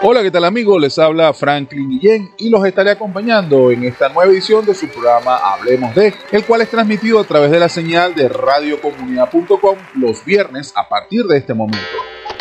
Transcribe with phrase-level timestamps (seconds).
[0.00, 0.80] Hola, ¿qué tal amigos?
[0.80, 5.38] Les habla Franklin Guillén y los estaré acompañando en esta nueva edición de su programa
[5.38, 10.72] Hablemos de, el cual es transmitido a través de la señal de radiocomunidad.com los viernes
[10.76, 11.82] a partir de este momento.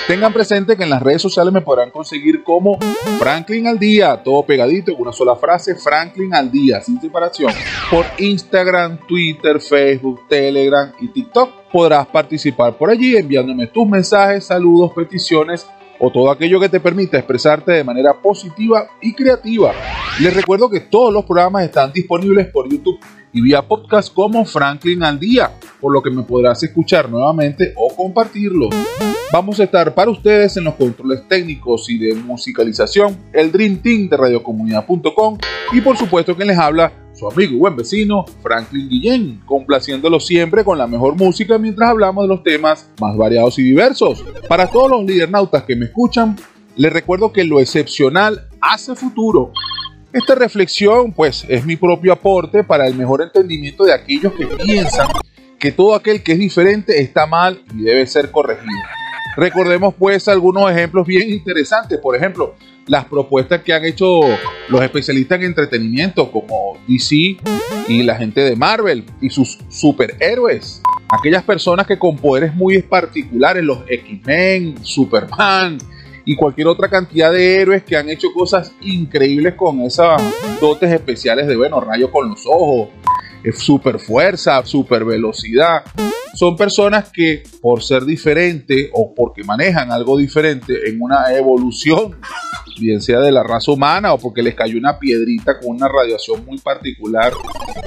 [0.08, 2.78] Tengan presente que en las redes sociales me podrán conseguir como
[3.18, 7.52] Franklin al día, todo pegadito en una sola frase, Franklin al día, sin separación.
[7.90, 14.92] Por Instagram, Twitter, Facebook, Telegram y TikTok podrás participar por allí enviándome tus mensajes, saludos,
[14.94, 15.66] peticiones
[16.00, 19.74] o todo aquello que te permita expresarte de manera positiva y creativa.
[20.20, 23.00] Les recuerdo que todos los programas están disponibles por YouTube
[23.34, 27.96] y vía podcast como Franklin al día, por lo que me podrás escuchar nuevamente o
[27.96, 28.70] compartirlo.
[29.32, 34.10] Vamos a estar para ustedes en los controles técnicos y de musicalización, el Dream Team
[34.10, 35.38] de radiocomunidad.com
[35.74, 40.64] y por supuesto quien les habla, su amigo y buen vecino Franklin Guillén, complaciéndolo siempre
[40.64, 44.24] con la mejor música mientras hablamos de los temas más variados y diversos.
[44.48, 46.36] Para todos los lidernautas que me escuchan,
[46.76, 49.52] les recuerdo que lo excepcional hace futuro.
[50.14, 55.08] Esta reflexión pues es mi propio aporte para el mejor entendimiento de aquellos que piensan
[55.58, 58.72] que todo aquel que es diferente está mal y debe ser corregido.
[59.36, 62.56] Recordemos pues algunos ejemplos bien interesantes, por ejemplo,
[62.88, 64.22] las propuestas que han hecho
[64.70, 67.38] los especialistas en entretenimiento como DC
[67.88, 70.82] y la gente de Marvel y sus superhéroes.
[71.10, 75.78] Aquellas personas que con poderes muy particulares, los X-Men, Superman
[76.26, 80.22] y cualquier otra cantidad de héroes que han hecho cosas increíbles con esas
[80.60, 82.90] dotes especiales de, bueno, rayo con los ojos,
[83.52, 85.84] super fuerza, super velocidad
[86.38, 92.16] son personas que por ser diferente o porque manejan algo diferente en una evolución,
[92.80, 96.46] bien sea de la raza humana o porque les cayó una piedrita con una radiación
[96.46, 97.34] muy particular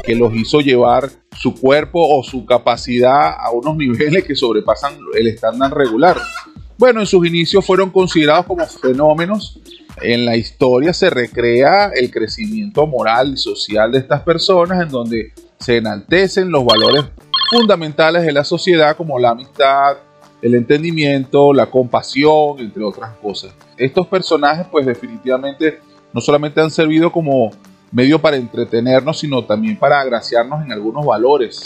[0.03, 5.29] que los hizo llevar su cuerpo o su capacidad a unos niveles que sobrepasan el
[5.29, 6.17] estándar regular.
[6.77, 9.61] Bueno, en sus inicios fueron considerados como fenómenos.
[10.03, 15.33] En la historia se recrea el crecimiento moral y social de estas personas en donde
[15.61, 17.05] se enaltecen los valores
[17.51, 19.99] fundamentales de la sociedad como la amistad,
[20.41, 23.53] el entendimiento, la compasión, entre otras cosas.
[23.77, 25.81] Estos personajes pues definitivamente
[26.13, 27.51] no solamente han servido como
[27.93, 31.63] medio para entretenernos, sino también para agraciarnos en algunos valores,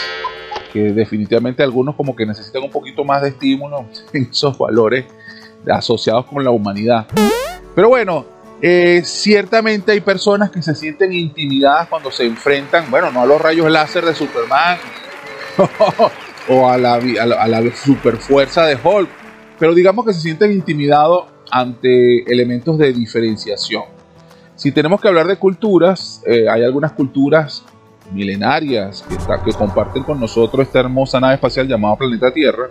[0.73, 5.05] que definitivamente algunos como que necesitan un poquito más de estímulo en esos valores
[5.71, 7.07] asociados con la humanidad.
[7.77, 8.25] Pero bueno,
[8.63, 13.41] eh, ciertamente hay personas que se sienten intimidadas cuando se enfrentan, bueno, no a los
[13.41, 14.79] rayos láser de Superman,
[16.49, 19.09] o a la, a, la, super fuerza de Hulk,
[19.59, 23.85] pero digamos que se sienten intimidados ante elementos de diferenciación.
[24.57, 27.65] Si tenemos que hablar de culturas, eh, hay algunas culturas
[28.13, 32.69] milenarias que, que comparten con nosotros esta hermosa nave espacial llamada Planeta Tierra,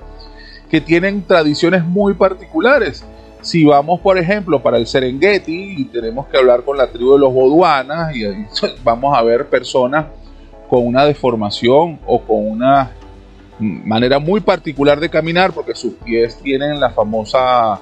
[0.70, 3.06] que tienen tradiciones muy particulares.
[3.44, 7.20] Si vamos, por ejemplo, para el Serengeti y tenemos que hablar con la tribu de
[7.20, 8.24] los Boduanas y
[8.86, 10.06] vamos a ver personas
[10.70, 12.92] con una deformación o con una
[13.60, 17.82] manera muy particular de caminar porque sus pies tienen la famosa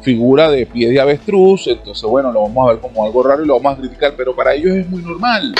[0.00, 3.46] figura de pie de avestruz, entonces bueno, lo vamos a ver como algo raro y
[3.46, 5.54] lo vamos a criticar, pero para ellos es muy normal.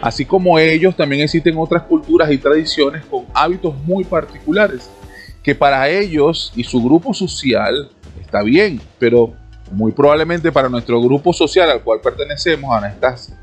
[0.00, 4.88] Así como ellos, también existen otras culturas y tradiciones con hábitos muy particulares,
[5.42, 7.90] que para ellos y su grupo social
[8.30, 9.32] está bien, pero
[9.72, 13.34] muy probablemente para nuestro grupo social al cual pertenecemos, a estas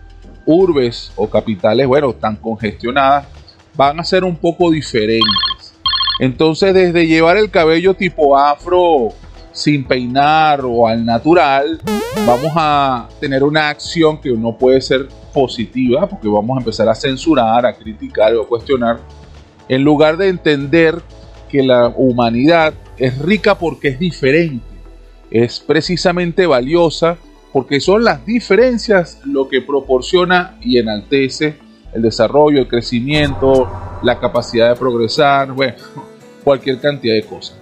[0.46, 3.28] urbes o capitales, bueno, tan congestionadas,
[3.76, 5.76] van a ser un poco diferentes.
[6.22, 9.10] Entonces, desde llevar el cabello tipo afro
[9.52, 11.82] sin peinar o al natural,
[12.26, 16.96] vamos a tener una acción que no puede ser positiva, porque vamos a empezar a
[16.96, 19.00] censurar, a criticar o a cuestionar,
[19.68, 21.02] en lugar de entender
[21.50, 24.77] que la humanidad es rica porque es diferente,
[25.32, 27.18] es precisamente valiosa
[27.52, 31.58] porque son las diferencias lo que proporciona y enaltece
[31.94, 33.70] el desarrollo, el crecimiento,
[34.04, 35.78] la capacidad de progresar, bueno,
[36.44, 37.58] cualquier cantidad de cosas.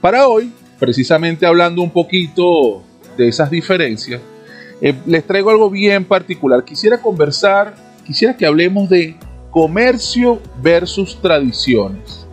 [0.00, 2.82] Para hoy, precisamente hablando un poquito
[3.16, 4.20] de esas diferencias,
[4.80, 6.64] eh, les traigo algo bien particular.
[6.64, 7.74] Quisiera conversar,
[8.06, 9.16] quisiera que hablemos de
[9.50, 12.26] comercio versus tradiciones.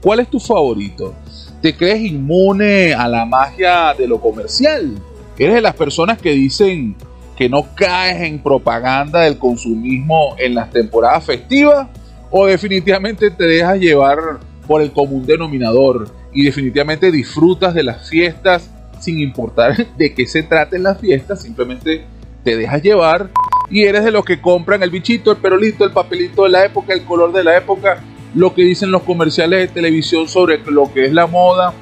[0.00, 1.14] ¿Cuál es tu favorito?
[1.60, 4.94] ¿Te crees inmune a la magia de lo comercial?
[5.38, 6.96] ¿Eres de las personas que dicen
[7.36, 11.88] que no caes en propaganda del consumismo en las temporadas festivas?
[12.30, 18.70] ¿O definitivamente te dejas llevar por el común denominador y definitivamente disfrutas de las fiestas
[18.98, 21.42] sin importar de qué se traten las fiestas?
[21.42, 22.06] Simplemente
[22.42, 23.28] te dejas llevar
[23.70, 26.94] y eres de los que compran el bichito, el perolito, el papelito de la época,
[26.94, 28.02] el color de la época,
[28.34, 31.72] lo que dicen los comerciales de televisión sobre lo que es la moda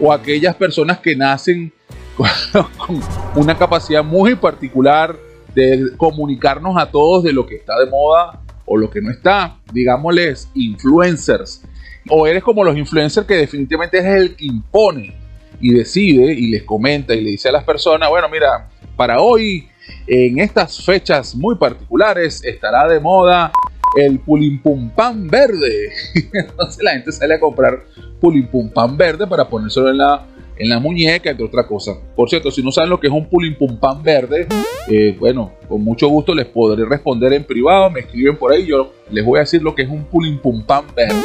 [0.00, 1.72] o aquellas personas que nacen
[2.78, 3.00] con
[3.36, 5.16] una capacidad muy particular
[5.54, 9.56] de comunicarnos a todos de lo que está de moda o lo que no está.
[9.72, 11.62] Digámosles influencers.
[12.10, 15.14] O eres como los influencers que definitivamente es el que impone
[15.60, 19.68] y decide y les comenta y le dice a las personas, bueno, mira, para hoy,
[20.06, 23.52] en estas fechas muy particulares, estará de moda
[23.96, 25.90] el pulimpumpam verde.
[26.32, 27.84] Entonces la gente sale a comprar
[28.20, 30.26] pulimpumpam verde para ponérselo en la,
[30.56, 31.92] en la muñeca, entre otra cosa.
[32.16, 34.46] Por cierto, si no saben lo que es un pulimpumpam verde,
[34.88, 37.90] eh, bueno, con mucho gusto les podré responder en privado.
[37.90, 41.22] Me escriben por ahí, yo les voy a decir lo que es un pulimpumpam verde.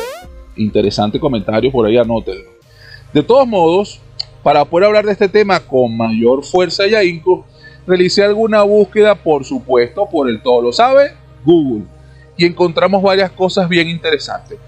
[0.56, 2.52] Interesante comentario por ahí, anótenlo.
[3.12, 4.00] De todos modos,
[4.44, 7.46] para poder hablar de este tema con mayor fuerza y ahínco,
[7.88, 11.14] realicé alguna búsqueda, por supuesto, por el todo lo sabe,
[11.46, 11.86] Google,
[12.38, 14.60] y encontramos varias cosas bien interesantes.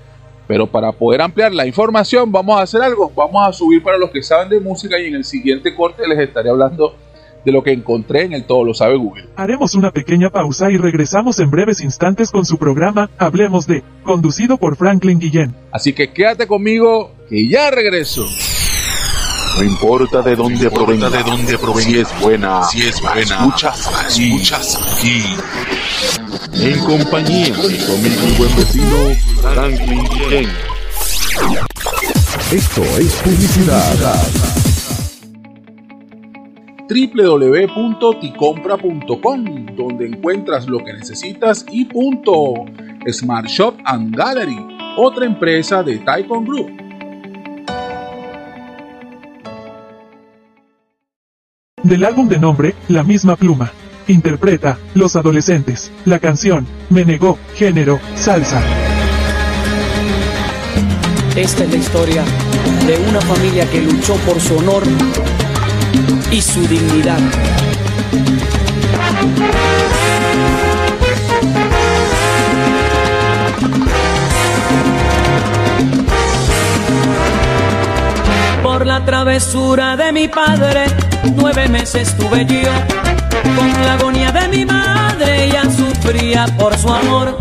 [0.48, 3.12] Pero para poder ampliar la información, vamos a hacer algo.
[3.16, 6.20] Vamos a subir para los que saben de música y en el siguiente corte les
[6.20, 6.96] estaré hablando
[7.44, 9.30] de lo que encontré en el Todo lo sabe Google.
[9.36, 14.58] Haremos una pequeña pausa y regresamos en breves instantes con su programa Hablemos de, conducido
[14.58, 15.56] por Franklin Guillén.
[15.72, 18.26] Así que quédate conmigo, que ya regreso.
[19.58, 23.88] No importa de dónde provenga, de dónde provenga, si es buena, si es buena, escuchas
[24.04, 25.75] aquí, escuchas aquí.
[26.54, 30.50] En compañía de mi amigo y buen vecino Franklin Ken.
[32.52, 33.96] Esto es publicidad.
[36.88, 42.66] www.ticompra.com, donde encuentras lo que necesitas y punto.
[43.12, 44.60] Smart Shop and Gallery,
[44.98, 46.70] otra empresa de Taikon Group.
[51.84, 53.72] Del álbum de nombre, La misma pluma.
[54.08, 55.92] Interpreta, Los adolescentes.
[56.06, 58.62] La canción, Me negó, género, salsa.
[61.36, 62.24] Esta es la historia
[62.86, 64.84] de una familia que luchó por su honor
[66.32, 67.20] y su dignidad.
[78.62, 80.86] Por la travesura de mi padre,
[81.36, 82.72] nueve meses tuve yo.
[83.56, 87.38] Con la agonía de mi madre, ya sufría por su amor.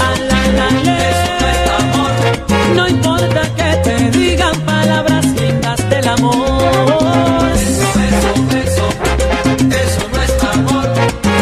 [0.00, 0.98] Ah, la, la, le.
[2.74, 7.52] No importa que te digan palabras lindas del amor.
[9.70, 10.86] Eso no es amor.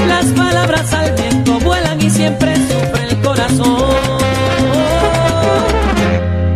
[0.08, 3.93] Las palabras al viento vuelan y siempre sufre el corazón.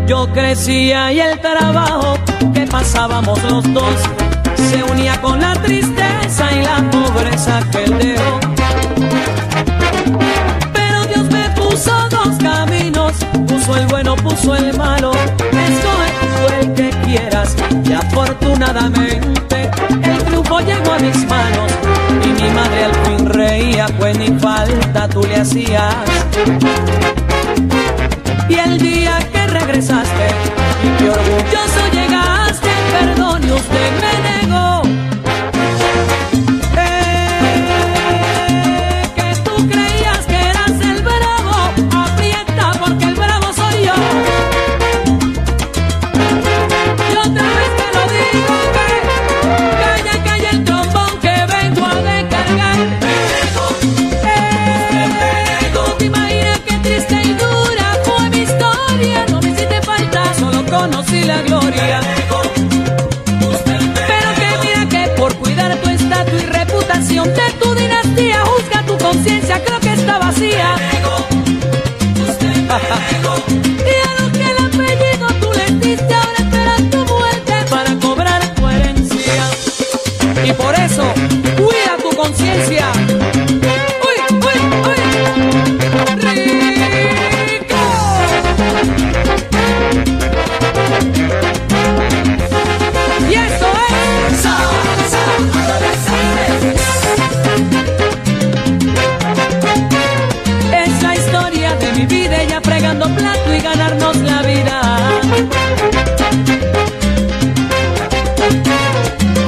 [0.07, 2.16] Yo crecía y el trabajo
[2.97, 3.95] los dos
[4.71, 8.41] se unía con la tristeza y la pobreza que él dejó.
[10.73, 13.13] Pero Dios me puso dos caminos,
[13.47, 15.13] puso el bueno, puso el malo.
[15.13, 17.55] Escoge el que quieras
[17.85, 19.71] y afortunadamente
[20.03, 21.73] el triunfo llegó a mis manos
[22.25, 25.95] y mi madre al fin reía, pues ni falta tú le hacías.
[28.49, 30.29] Y el día que regresaste
[30.83, 31.96] y que orgulloso llegaste,
[33.57, 34.16] y
[70.39, 70.77] que está vacía.
[73.79, 74.26] y a los que
[103.19, 104.81] y ganarnos la vida.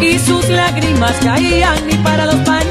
[0.00, 2.67] Y sus lágrimas caían y para los pañales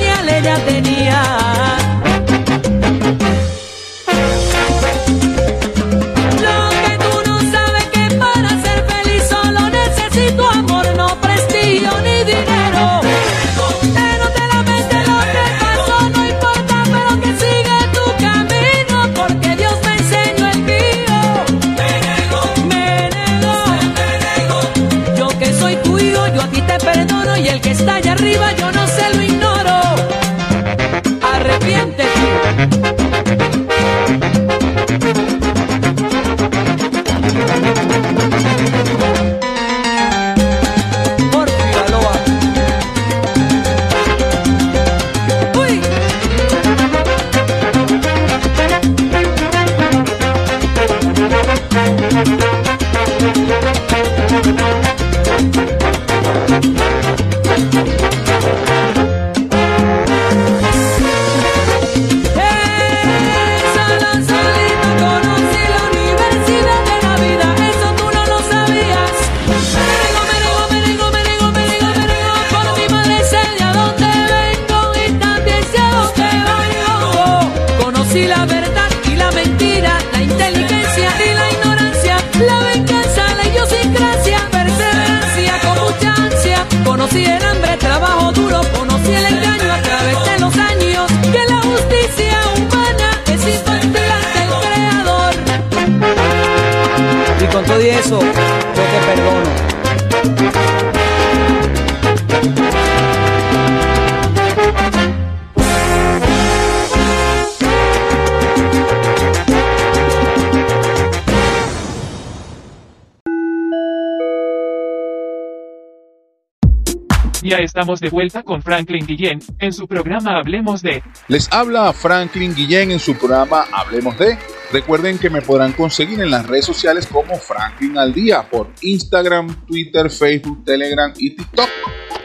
[117.77, 121.03] estamos de vuelta con Franklin Guillén en su programa Hablemos de.
[121.27, 124.35] Les habla Franklin Guillén en su programa Hablemos de.
[124.71, 129.67] Recuerden que me podrán conseguir en las redes sociales como Franklin al Día por Instagram,
[129.67, 131.69] Twitter, Facebook, Telegram y TikTok.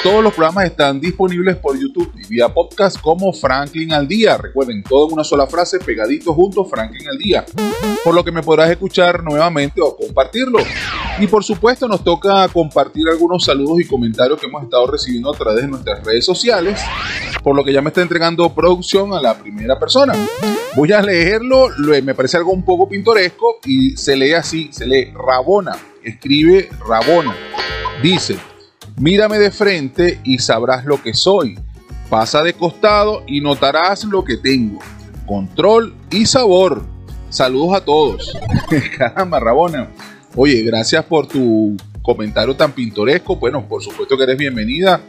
[0.03, 4.39] Todos los programas están disponibles por YouTube y vía podcast como Franklin al Día.
[4.39, 7.45] Recuerden, todo en una sola frase, pegadito juntos, Franklin al Día.
[8.03, 10.61] Por lo que me podrás escuchar nuevamente o compartirlo.
[11.21, 15.37] Y por supuesto nos toca compartir algunos saludos y comentarios que hemos estado recibiendo a
[15.37, 16.81] través de nuestras redes sociales.
[17.43, 20.15] Por lo que ya me está entregando producción a la primera persona.
[20.75, 24.87] Voy a leerlo, lo- me parece algo un poco pintoresco y se lee así, se
[24.87, 27.35] lee Rabona, escribe Rabona.
[28.03, 28.37] Dice,
[28.97, 31.59] mírame de frente y sabrás lo que soy.
[32.09, 34.81] Pasa de costado y notarás lo que tengo.
[35.27, 36.85] Control y sabor.
[37.29, 38.37] Saludos a todos.
[38.99, 39.89] Caramba, Rabona.
[40.35, 43.37] Oye, gracias por tu comentario tan pintoresco.
[43.37, 45.03] Bueno, por supuesto que eres bienvenida.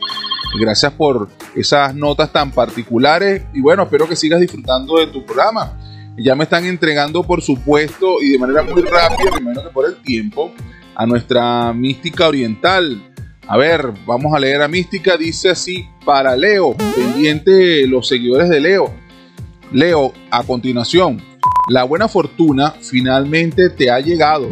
[0.59, 3.43] Gracias por esas notas tan particulares.
[3.53, 5.79] Y bueno, espero que sigas disfrutando de tu programa.
[6.17, 9.87] Ya me están entregando, por supuesto, y de manera muy rápida, me imagino que por
[9.87, 10.51] el tiempo,
[10.93, 13.01] a nuestra mística oriental.
[13.47, 15.17] A ver, vamos a leer a mística.
[15.17, 18.93] Dice así, para Leo, pendiente los seguidores de Leo.
[19.71, 21.19] Leo, a continuación,
[21.69, 24.49] la buena fortuna finalmente te ha llegado.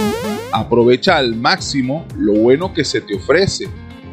[0.51, 3.67] Aprovecha al máximo lo bueno que se te ofrece,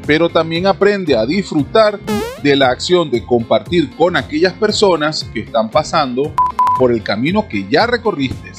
[0.06, 1.98] pero también aprende a disfrutar
[2.42, 6.34] de la acción de compartir con aquellas personas que están pasando
[6.78, 8.52] por el camino que ya recorriste.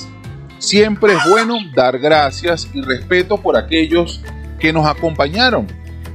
[0.58, 4.22] Siempre es bueno dar gracias y respeto por aquellos
[4.60, 5.68] que nos acompañaron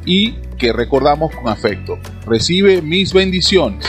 [0.05, 1.99] y que recordamos con afecto.
[2.27, 3.87] Recibe mis bendiciones.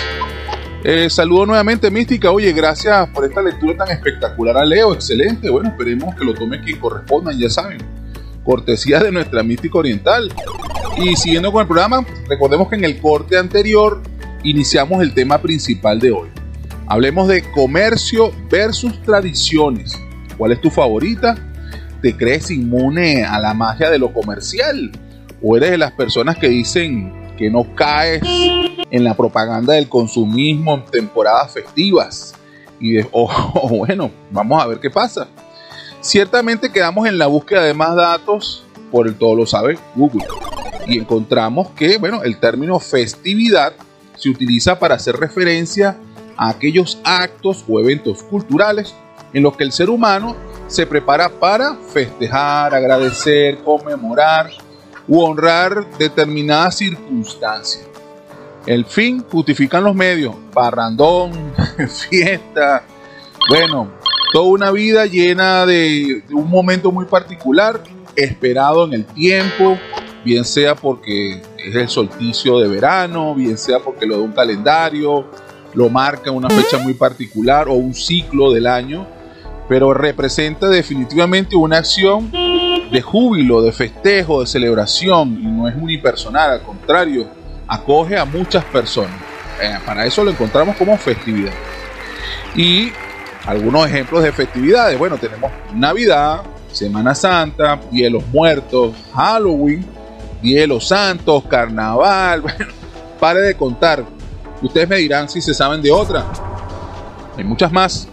[0.88, 2.30] Eh, saludo nuevamente, Mística.
[2.30, 4.94] Oye, gracias por esta lectura tan espectacular a Leo.
[4.94, 5.50] Excelente.
[5.50, 7.80] Bueno, esperemos que lo tome quien correspondan, ya saben.
[8.44, 10.32] Cortesía de nuestra Mística Oriental.
[10.98, 14.00] Y siguiendo con el programa, recordemos que en el corte anterior
[14.44, 16.30] iniciamos el tema principal de hoy.
[16.86, 20.00] Hablemos de comercio versus tradiciones.
[20.38, 21.36] ¿Cuál es tu favorita?
[22.04, 24.92] ¿Te crees inmune a la magia de lo comercial?
[25.42, 30.76] ¿O eres de las personas que dicen que no caes en la propaganda del consumismo
[30.76, 32.34] en temporadas festivas?
[32.80, 35.28] Y de, o o bueno, vamos a ver qué pasa.
[36.02, 40.26] Ciertamente quedamos en la búsqueda de más datos por el todo lo sabe Google.
[40.88, 43.74] Y encontramos que, bueno, el término festividad
[44.16, 45.98] se utiliza para hacer referencia
[46.38, 48.94] a aquellos actos o eventos culturales
[49.34, 50.36] en los que el ser humano
[50.68, 54.50] se prepara para festejar, agradecer, conmemorar
[55.08, 57.86] u honrar determinadas circunstancias.
[58.66, 61.54] El fin justifican los medios, parrandón,
[62.10, 62.84] fiesta,
[63.48, 63.92] bueno,
[64.34, 67.82] toda una vida llena de, de un momento muy particular,
[68.16, 69.78] esperado en el tiempo,
[70.24, 75.26] bien sea porque es el solsticio de verano, bien sea porque lo de un calendario,
[75.76, 79.06] lo marca una fecha muy particular o un ciclo del año,
[79.70, 82.32] pero representa definitivamente una acción
[82.96, 87.28] de júbilo, de festejo, de celebración y no es unipersonal, al contrario,
[87.68, 89.18] acoge a muchas personas.
[89.62, 91.52] Eh, para eso lo encontramos como festividad.
[92.56, 92.94] Y
[93.46, 99.86] algunos ejemplos de festividades, bueno, tenemos Navidad, Semana Santa, Día de los Muertos, Halloween,
[100.42, 102.68] Día de los Santos, Carnaval, bueno,
[103.20, 104.06] pare de contar.
[104.62, 106.24] Ustedes me dirán si se saben de otra.
[107.38, 108.08] Hay muchas más.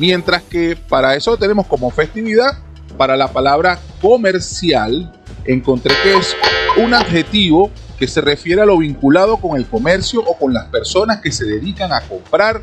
[0.00, 2.58] Mientras que para eso tenemos como festividad,
[2.96, 5.12] para la palabra comercial,
[5.44, 6.36] encontré que es
[6.76, 11.20] un adjetivo que se refiere a lo vinculado con el comercio o con las personas
[11.20, 12.62] que se dedican a comprar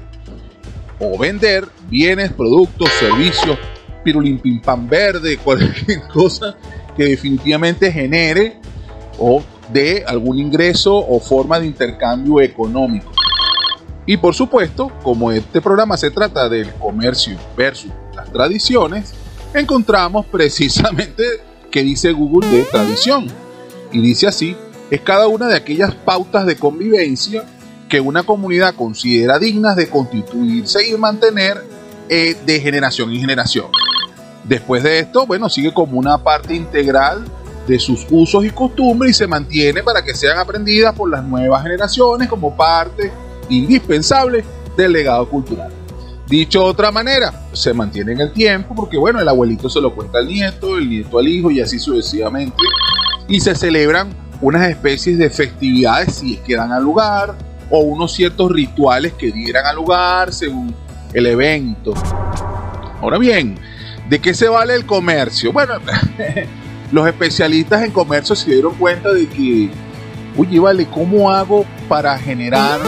[1.00, 3.58] o vender bienes, productos, servicios,
[4.04, 6.56] pirulín pim pam verde, cualquier cosa
[6.96, 8.60] que definitivamente genere
[9.18, 13.12] o de algún ingreso o forma de intercambio económico.
[14.06, 19.14] Y por supuesto, como este programa se trata del comercio versus las tradiciones,
[19.54, 21.24] encontramos precisamente
[21.72, 23.28] que dice Google de tradición.
[23.92, 24.56] Y dice así,
[24.90, 27.44] es cada una de aquellas pautas de convivencia
[27.88, 31.64] que una comunidad considera dignas de constituirse y mantener
[32.08, 33.68] eh, de generación en generación.
[34.44, 37.26] Después de esto, bueno, sigue como una parte integral
[37.68, 41.62] de sus usos y costumbres y se mantiene para que sean aprendidas por las nuevas
[41.62, 43.12] generaciones como parte
[43.50, 44.44] indispensable
[44.76, 45.79] del legado cultural.
[46.30, 49.96] Dicho de otra manera, se mantiene en el tiempo porque bueno, el abuelito se lo
[49.96, 52.56] cuenta al nieto, el nieto al hijo y así sucesivamente.
[53.28, 54.10] Y se celebran
[54.40, 57.36] unas especies de festividades si es que dan al lugar
[57.72, 60.76] o unos ciertos rituales que dieran al lugar según
[61.14, 61.96] el evento.
[63.02, 63.58] Ahora bien,
[64.08, 65.52] ¿de qué se vale el comercio?
[65.52, 65.74] Bueno,
[66.92, 69.72] los especialistas en comercio se dieron cuenta de que,
[70.38, 72.80] oye, vale, ¿cómo hago para generar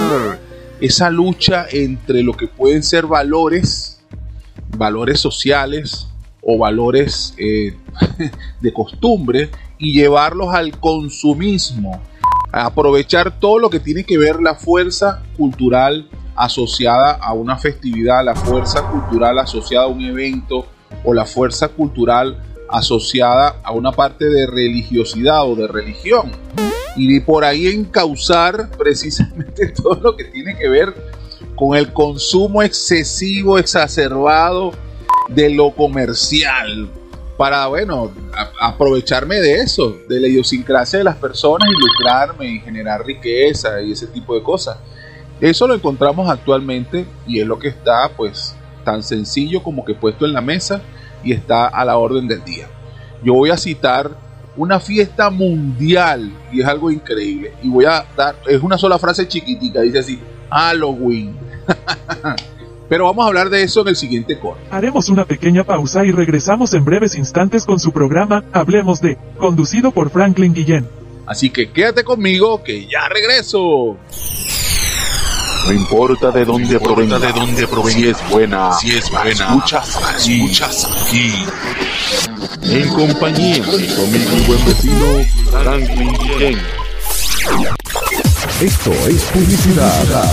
[0.81, 4.01] esa lucha entre lo que pueden ser valores,
[4.77, 6.07] valores sociales
[6.41, 7.77] o valores eh,
[8.61, 12.01] de costumbre y llevarlos al consumismo?
[12.51, 18.35] aprovechar todo lo que tiene que ver la fuerza cultural asociada a una festividad, la
[18.35, 20.65] fuerza cultural asociada a un evento
[21.03, 26.31] o la fuerza cultural asociada a una parte de religiosidad o de religión.
[26.95, 30.93] Y por ahí encauzar precisamente todo lo que tiene que ver
[31.55, 34.71] con el consumo excesivo, exacerbado
[35.29, 36.89] de lo comercial,
[37.37, 38.11] para, bueno,
[38.59, 43.91] aprovecharme de eso, de la idiosincrasia de las personas y lucrarme y generar riqueza y
[43.93, 44.77] ese tipo de cosas.
[45.39, 50.25] Eso lo encontramos actualmente y es lo que está, pues, tan sencillo como que puesto
[50.25, 50.81] en la mesa
[51.23, 52.67] y está a la orden del día.
[53.23, 54.11] Yo voy a citar
[54.55, 57.53] una fiesta mundial y es algo increíble.
[57.61, 61.35] Y voy a dar, es una sola frase chiquitica, dice así, Halloween.
[62.89, 64.63] Pero vamos a hablar de eso en el siguiente corte.
[64.69, 69.91] Haremos una pequeña pausa y regresamos en breves instantes con su programa Hablemos de, conducido
[69.91, 70.89] por Franklin Guillén.
[71.25, 73.97] Así que quédate conmigo que ya regreso.
[75.65, 79.95] No importa de dónde provenga, de dónde provenga, si es buena, Si es buena, escuchas
[80.03, 80.41] aquí.
[80.41, 81.31] escuchas aquí.
[82.63, 85.05] En compañía de conmigo mi buen vecino
[85.51, 86.57] Franklin Guillén.
[88.61, 90.31] Esto es publicidad.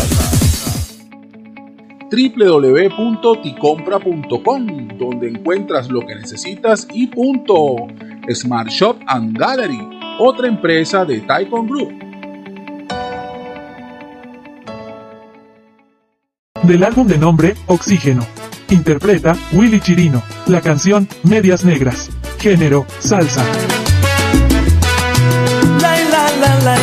[2.11, 7.77] www.ticompra.com, donde encuentras lo que necesitas y punto.
[8.33, 9.81] Smart Shop and Gallery,
[10.19, 12.08] otra empresa de Taikon Group.
[16.62, 18.27] Del álbum de nombre Oxígeno.
[18.71, 20.23] Interpreta Willy Chirino.
[20.47, 22.11] La canción Medias Negras.
[22.38, 23.44] Género Salsa.
[25.81, 26.79] La la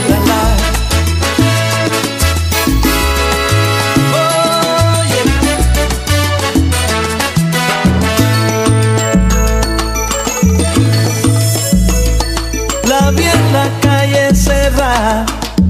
[13.55, 15.25] la calle cerrada,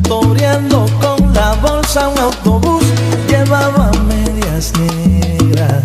[0.08, 2.75] toreando con la bolsa un autobús,
[4.56, 5.84] negras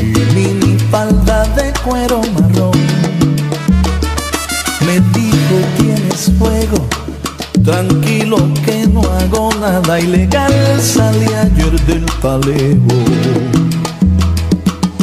[0.00, 2.72] y mini falda de cuero marrón.
[4.86, 6.88] Me dijo tienes fuego,
[7.62, 10.52] tranquilo que no hago nada ilegal.
[10.80, 12.78] Salí ayer del paleo.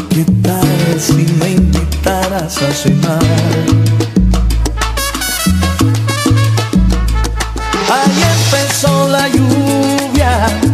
[0.09, 3.23] ¿Qué tal si me invitaras a cenar?
[7.91, 9.98] Ahí empezó la lluvia,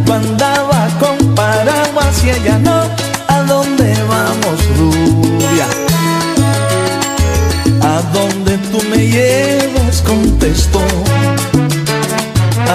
[0.06, 2.82] yo andaba con paraguas y ella no.
[3.28, 5.66] ¿A dónde vamos, rubia?
[7.82, 10.80] A donde tú me llevas, contestó.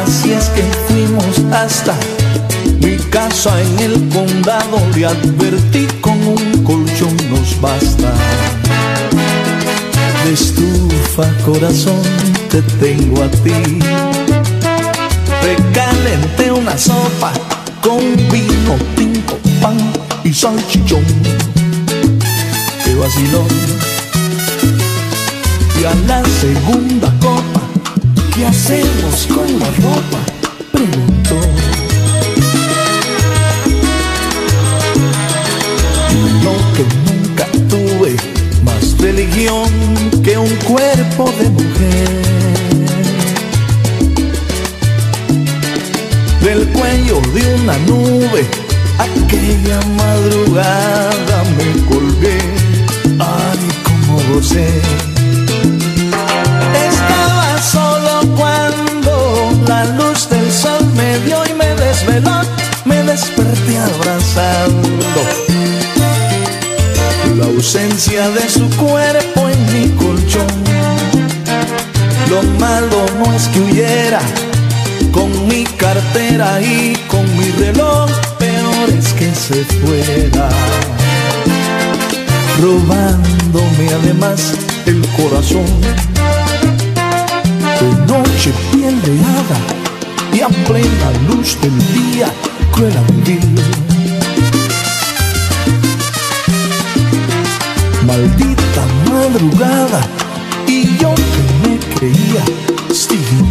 [0.03, 1.95] Así es que fuimos hasta
[2.81, 4.79] mi casa en el condado.
[4.95, 8.11] Le advertí con un colchón nos basta.
[10.25, 12.01] De estufa, corazón,
[12.49, 14.40] te tengo a ti.
[15.41, 17.33] Recalenté una sopa
[17.81, 17.99] con
[18.29, 19.77] vino tinto, pan
[20.23, 21.03] y salchichón.
[22.83, 23.47] Qué vacilón.
[25.79, 27.61] Y a la segunda copa,
[28.35, 30.19] ¿qué hacemos con la ropa?
[30.71, 31.35] Preguntó.
[36.43, 38.15] Lo que nunca tuve,
[38.63, 39.69] más religión
[40.23, 42.10] que un cuerpo de mujer.
[47.33, 48.45] De una nube,
[48.97, 52.39] aquella madrugada me colgué.
[53.19, 54.67] Ay, cómo gocé.
[56.89, 62.41] Estaba solo cuando la luz del sol me dio y me desveló.
[62.83, 65.21] Me desperté abrazando
[67.37, 70.47] la ausencia de su cuerpo en mi colchón.
[72.29, 74.19] Lo malo no es que huyera
[75.11, 80.49] con mi cartera y con mi reloj, peor es que se fuera,
[82.61, 84.53] robándome además
[84.85, 85.65] el corazón.
[87.79, 89.59] De noche piel de hada
[90.33, 92.27] y a plena luz del día,
[92.71, 93.01] cruel a.
[98.05, 100.01] Maldita madrugada
[100.67, 102.43] y yo que me creía
[102.93, 103.43] Stevie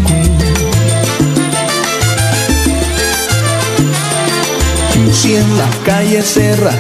[5.13, 6.73] si en la calle Serra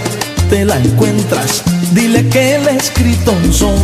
[0.49, 1.62] te la encuentras,
[1.93, 3.77] dile que le he escrito un son,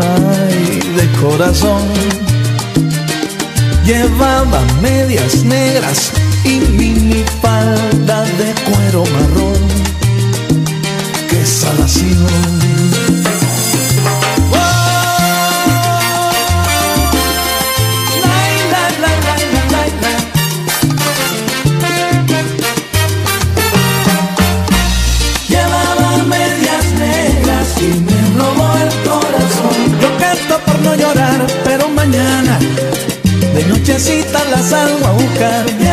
[0.00, 1.82] ay, de corazón.
[3.84, 6.12] Llevaba medias negras
[6.44, 9.58] y mini falda de cuero marrón.
[11.28, 12.73] Qué salación.
[33.84, 35.83] De nochecita la salgo a buscar.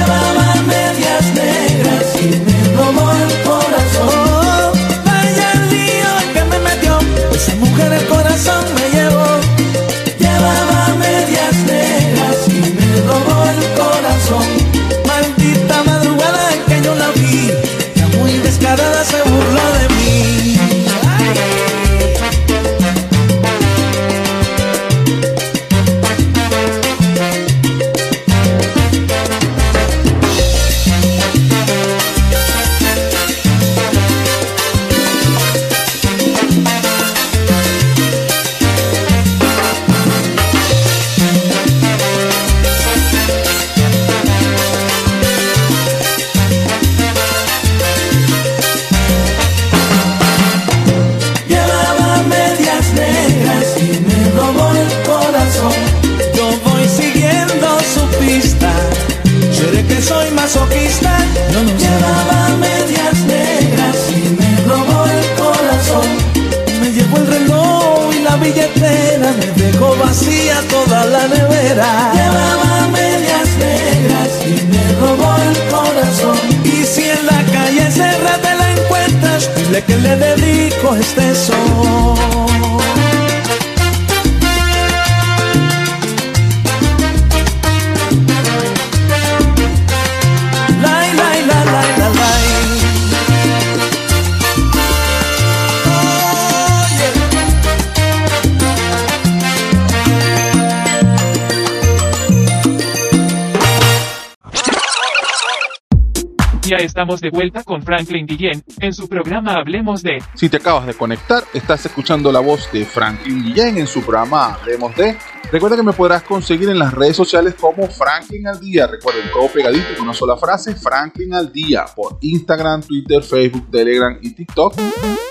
[106.84, 110.22] Estamos de vuelta con Franklin Guillén en su programa Hablemos de.
[110.34, 114.54] Si te acabas de conectar, estás escuchando la voz de Franklin Guillén en su programa
[114.56, 115.18] Hablemos de.
[115.52, 118.88] Recuerda que me podrás conseguir en las redes sociales como Franklin al Día.
[118.88, 124.18] Recuerden todo pegadito con una sola frase, Franklin al Día, por Instagram, Twitter, Facebook, Telegram
[124.22, 124.76] y TikTok.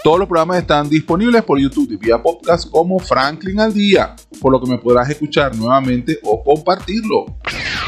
[0.05, 4.53] Todos los programas están disponibles por YouTube y vía podcast como Franklin al Día, por
[4.53, 7.27] lo que me podrás escuchar nuevamente o compartirlo.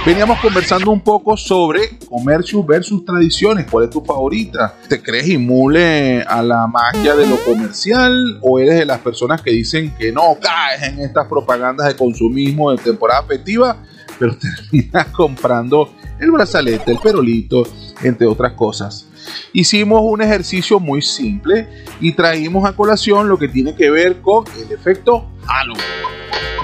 [0.04, 3.66] Veníamos conversando un poco sobre comercio versus tradiciones.
[3.70, 4.74] ¿Cuál es tu favorita?
[4.88, 9.52] ¿Te crees inmune a la magia de lo comercial o eres de las personas que
[9.52, 13.76] dicen que no caes en estas propagandas de consumismo de temporada festiva,
[14.18, 14.36] pero
[14.72, 17.62] terminas comprando el brazalete, el perolito,
[18.02, 19.06] entre otras cosas?
[19.52, 21.68] Hicimos un ejercicio muy simple
[22.00, 25.84] y traímos a colación lo que tiene que ver con el efecto Halloween.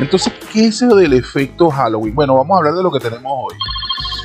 [0.01, 2.14] Entonces, ¿qué es eso del efecto Halloween?
[2.14, 3.57] Bueno, vamos a hablar de lo que tenemos hoy.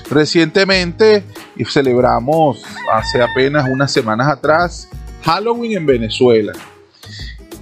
[0.10, 1.24] Recientemente
[1.68, 4.90] celebramos, hace apenas unas semanas atrás,
[5.24, 6.54] Halloween en Venezuela.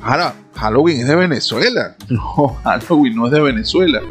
[0.01, 1.95] Ahora, Halloween es de Venezuela.
[2.09, 4.01] No, Halloween no es de Venezuela.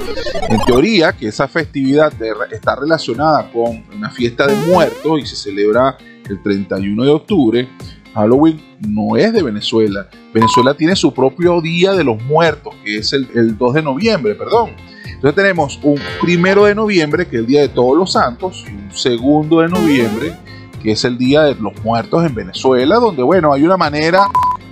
[0.49, 2.13] En teoría, que esa festividad
[2.51, 5.99] está relacionada con una fiesta de muertos y se celebra
[6.31, 7.69] el 31 de octubre,
[8.15, 10.09] Halloween no es de Venezuela.
[10.33, 14.35] Venezuela tiene su propio Día de los Muertos, que es el, el 2 de noviembre,
[14.35, 14.71] perdón.
[15.07, 18.73] Entonces tenemos un primero de noviembre, que es el Día de Todos los Santos, y
[18.73, 20.35] un segundo de noviembre,
[20.83, 24.23] que es el Día de los Muertos en Venezuela, donde, bueno, hay una manera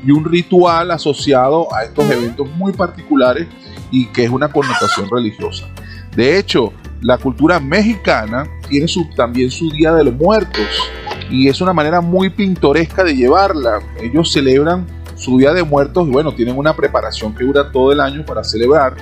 [0.04, 3.46] y un ritual asociado a estos eventos muy particulares
[3.90, 5.68] y que es una connotación religiosa.
[6.16, 10.66] De hecho, la cultura mexicana tiene su, también su Día de los Muertos
[11.30, 13.80] y es una manera muy pintoresca de llevarla.
[14.00, 14.86] Ellos celebran
[15.16, 18.44] su Día de Muertos y bueno, tienen una preparación que dura todo el año para
[18.44, 18.96] celebrar,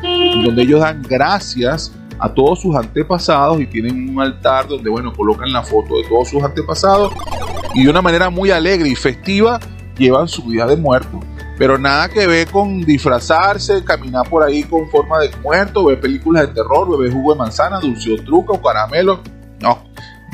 [0.45, 5.53] donde ellos dan gracias a todos sus antepasados y tienen un altar donde bueno, colocan
[5.53, 7.13] la foto de todos sus antepasados
[7.75, 9.61] y de una manera muy alegre y festiva
[9.99, 11.21] llevan su Día de Muertos.
[11.59, 16.49] Pero nada que ver con disfrazarse, caminar por ahí con forma de muerto, ver películas
[16.49, 19.21] de terror, beber jugo de manzana, dulce o truco o caramelo.
[19.61, 19.85] No,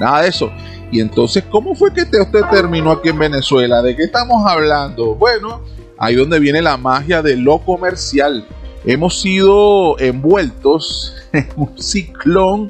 [0.02, 0.50] nada de eso.
[0.90, 3.80] Y entonces, ¿cómo fue que usted terminó aquí en Venezuela?
[3.82, 5.14] ¿De qué estamos hablando?
[5.14, 5.62] Bueno,
[5.98, 8.46] ahí donde viene la magia de lo comercial.
[8.84, 12.68] Hemos sido envueltos en un ciclón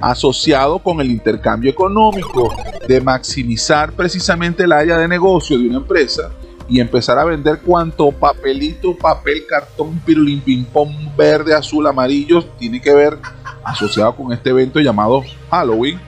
[0.00, 2.52] asociado con el intercambio económico,
[2.88, 6.32] de maximizar precisamente el área de negocio de una empresa
[6.68, 12.80] y empezar a vender cuanto papelito, papel, cartón, pirulín, ping pong, verde, azul, amarillo, tiene
[12.80, 13.18] que ver
[13.62, 16.00] asociado con este evento llamado Halloween.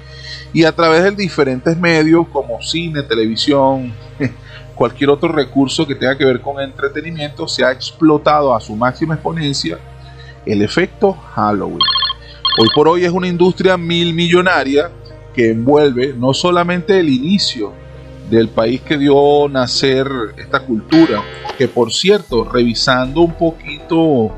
[0.55, 3.93] Y a través de diferentes medios como cine, televisión,
[4.77, 9.14] cualquier otro recurso que tenga que ver con entretenimiento, se ha explotado a su máxima
[9.14, 9.79] exponencia
[10.47, 11.81] el efecto Halloween.
[12.61, 14.93] Hoy por hoy es una industria mil millonaria
[15.35, 17.73] que envuelve no solamente el inicio
[18.31, 21.21] del país que dio nacer esta cultura,
[21.59, 24.33] que por cierto, revisando un poquito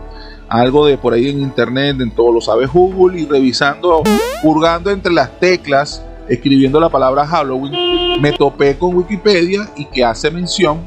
[0.49, 4.03] algo de por ahí en internet, en todo lo sabe Google, y revisando,
[4.43, 10.31] purgando entre las teclas, escribiendo la palabra Halloween, me topé con Wikipedia y que hace
[10.31, 10.81] mención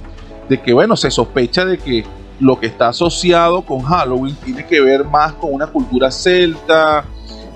[0.47, 2.03] de que, bueno, se sospecha de que
[2.39, 7.03] lo que está asociado con Halloween tiene que ver más con una cultura celta,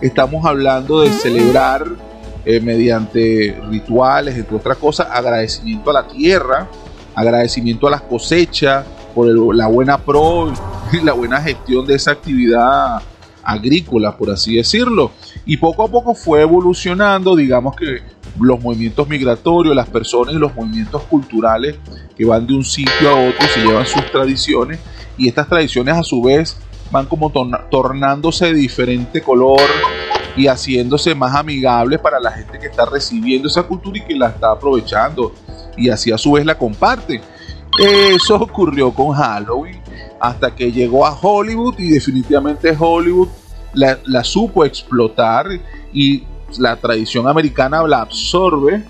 [0.01, 1.85] estamos hablando de celebrar
[2.45, 6.67] eh, mediante rituales, entre otras cosas, agradecimiento a la tierra,
[7.15, 10.51] agradecimiento a las cosechas por la buena pro
[10.91, 13.01] y la buena gestión de esa actividad
[13.43, 15.11] agrícola, por así decirlo.
[15.45, 18.01] Y poco a poco fue evolucionando, digamos que
[18.39, 21.77] los movimientos migratorios, las personas y los movimientos culturales
[22.15, 24.79] que van de un sitio a otro se llevan sus tradiciones
[25.17, 26.57] y estas tradiciones a su vez
[26.91, 27.31] van como
[27.69, 29.61] tornándose de diferente color
[30.35, 34.29] y haciéndose más amigables para la gente que está recibiendo esa cultura y que la
[34.29, 35.33] está aprovechando
[35.77, 37.21] y así a su vez la comparte.
[37.79, 39.81] Eso ocurrió con Halloween
[40.19, 43.27] hasta que llegó a Hollywood y definitivamente Hollywood
[43.73, 45.47] la, la supo explotar
[45.91, 46.23] y
[46.57, 48.83] la tradición americana la absorbe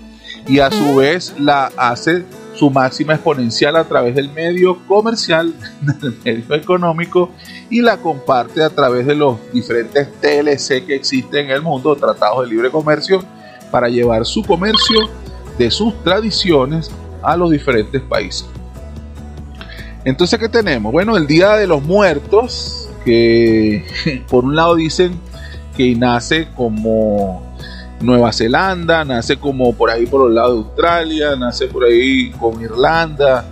[0.46, 6.18] y a su vez la hace su máxima exponencial a través del medio comercial, del
[6.24, 7.30] medio económico
[7.70, 12.44] y la comparte a través de los diferentes TLC que existen en el mundo, tratados
[12.44, 13.22] de libre comercio,
[13.70, 15.08] para llevar su comercio
[15.58, 16.90] de sus tradiciones
[17.22, 18.46] a los diferentes países.
[20.04, 20.92] Entonces, ¿qué tenemos?
[20.92, 23.84] Bueno, el Día de los Muertos, que
[24.28, 25.18] por un lado dicen
[25.76, 27.42] que nace como
[28.00, 32.60] Nueva Zelanda, nace como por ahí por el lado de Australia, nace por ahí con
[32.60, 33.46] Irlanda,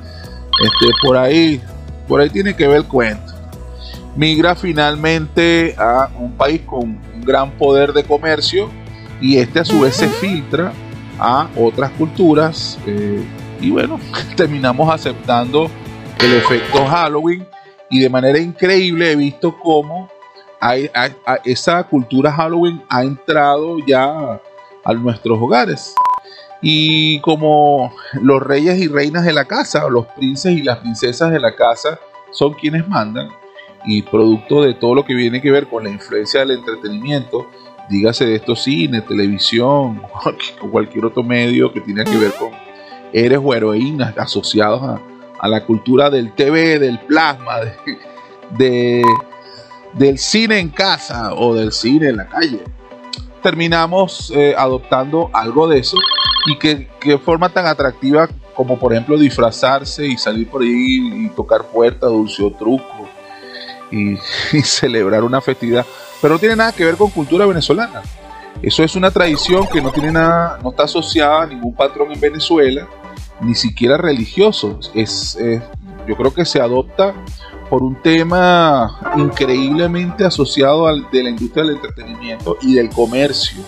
[0.62, 1.60] este, por ahí,
[2.06, 3.32] por ahí tiene que ver el cuento.
[4.14, 8.70] Migra finalmente a un país con un gran poder de comercio
[9.22, 10.72] y este a su vez se filtra
[11.18, 13.22] a otras culturas eh,
[13.58, 13.98] y bueno,
[14.36, 15.70] terminamos aceptando
[16.20, 17.46] el efecto Halloween
[17.90, 20.08] y de manera increíble he visto cómo
[21.44, 24.40] esa cultura Halloween ha entrado ya
[24.84, 25.94] a nuestros hogares.
[26.60, 31.40] Y como los reyes y reinas de la casa, los princes y las princesas de
[31.40, 31.98] la casa
[32.30, 33.28] son quienes mandan,
[33.84, 37.48] y producto de todo lo que viene que ver con la influencia del entretenimiento,
[37.88, 40.02] dígase de estos cine, televisión
[40.60, 42.50] o cualquier otro medio que tiene que ver con
[43.12, 45.00] héroes o heroínas asociados a,
[45.42, 47.56] a la cultura del TV, del plasma,
[48.56, 49.02] de,
[49.92, 52.62] del cine en casa o del cine en la calle.
[53.42, 55.96] Terminamos eh, adoptando algo de eso
[56.46, 61.28] y que, que forma tan atractiva como por ejemplo disfrazarse y salir por ahí y
[61.30, 63.08] tocar puertas, dulce o truco
[63.90, 64.12] y,
[64.52, 65.84] y, celebrar una festividad.
[66.20, 68.02] Pero no tiene nada que ver con cultura venezolana.
[68.62, 72.20] Eso es una tradición que no tiene nada, no está asociada a ningún patrón en
[72.20, 72.86] Venezuela,
[73.42, 74.78] ni siquiera religioso.
[74.94, 75.62] Es, es
[76.06, 77.14] yo creo que se adopta
[77.70, 83.62] por un tema increíblemente asociado al de la industria del entretenimiento y del comercio.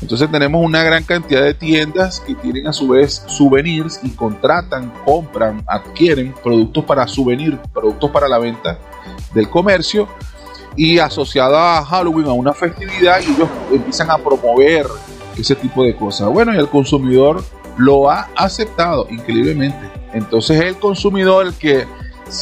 [0.00, 4.92] Entonces tenemos una gran cantidad de tiendas que tienen a su vez souvenirs y contratan,
[5.04, 8.78] compran, adquieren productos para souvenir, productos para la venta
[9.32, 10.08] del comercio
[10.74, 14.86] y asociado a Halloween, a una festividad, y ellos empiezan a promover
[15.38, 16.28] ese tipo de cosas.
[16.28, 17.44] Bueno, y el consumidor
[17.76, 19.90] lo ha aceptado increíblemente.
[20.12, 21.86] Entonces el consumidor el que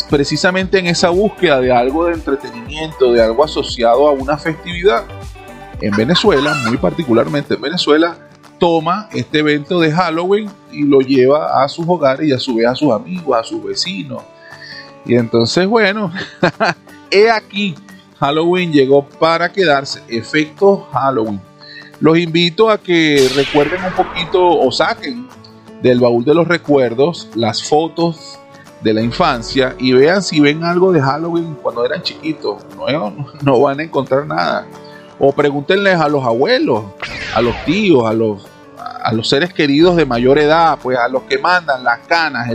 [0.08, 5.04] precisamente en esa búsqueda de algo de entretenimiento, de algo asociado a una festividad,
[5.80, 8.16] en Venezuela, muy particularmente en Venezuela,
[8.58, 12.66] toma este evento de Halloween y lo lleva a sus hogares y a su vez
[12.66, 14.22] a sus amigos, a sus vecinos.
[15.04, 16.12] Y entonces, bueno,
[17.10, 17.74] he aquí,
[18.18, 21.40] Halloween llegó para quedarse, efecto Halloween.
[22.00, 25.28] Los invito a que recuerden un poquito o saquen
[25.82, 28.38] del baúl de los recuerdos las fotos
[28.82, 32.64] de la infancia y vean si ven algo de Halloween cuando eran chiquitos.
[32.74, 34.66] No, no van a encontrar nada.
[35.18, 36.84] O pregúntenles a los abuelos,
[37.34, 38.46] a los tíos, a los,
[38.78, 42.50] a los seres queridos de mayor edad, pues a los que mandan las canas,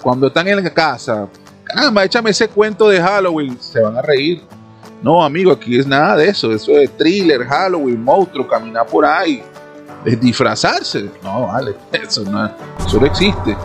[0.00, 1.26] cuando están en la casa.
[1.64, 4.42] Caramba, échame ese cuento de Halloween, se van a reír.
[5.02, 6.52] No, amigo, aquí es nada de eso.
[6.52, 9.42] Eso es thriller, Halloween, monstruo, caminar por ahí,
[10.04, 11.10] es disfrazarse.
[11.22, 12.50] No, vale, eso no,
[12.86, 13.56] eso no existe.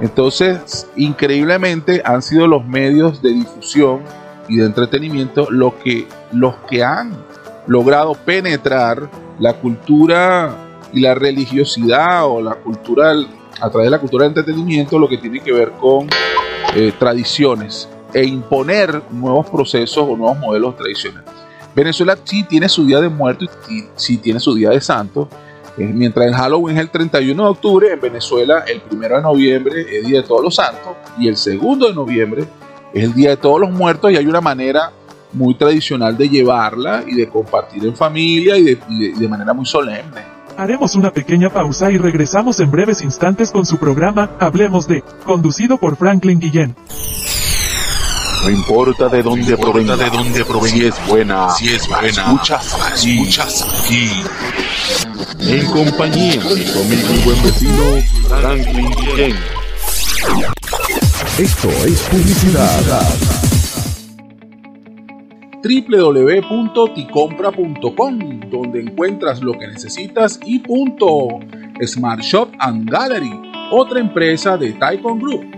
[0.00, 4.02] Entonces, increíblemente han sido los medios de difusión
[4.48, 7.12] y de entretenimiento los que, los que han
[7.66, 9.10] logrado penetrar
[9.40, 10.54] la cultura
[10.92, 13.12] y la religiosidad o la cultura
[13.60, 16.08] a través de la cultura del entretenimiento, lo que tiene que ver con
[16.76, 21.30] eh, tradiciones e imponer nuevos procesos o nuevos modelos tradicionales.
[21.74, 25.28] Venezuela sí tiene su día de muerto y sí tiene su día de santo.
[25.76, 29.86] Eh, mientras el Halloween es el 31 de octubre, en Venezuela el 1 de noviembre
[29.96, 32.44] es Día de Todos los Santos y el 2 de noviembre
[32.92, 34.90] es el Día de Todos los Muertos y hay una manera
[35.32, 40.22] muy tradicional de llevarla y de compartir en familia y de, manera muy solemne.
[40.56, 45.78] Haremos una pequeña pausa y regresamos en breves instantes con su programa Hablemos de, conducido
[45.78, 46.74] por Franklin Guillén.
[48.42, 52.76] No importa de dónde provenga, de dónde provenga, si es buena, si es buena, escuchas
[52.92, 54.10] aquí, escuchas aquí.
[55.40, 59.36] En compañía de conmigo mi buen vecino Franklin Guillén.
[61.38, 63.02] Esto es publicidad
[65.62, 71.28] www.ticompra.com, donde encuentras lo que necesitas y punto.
[71.84, 73.30] Smart Shop and Gallery,
[73.72, 75.57] otra empresa de Taikon Group.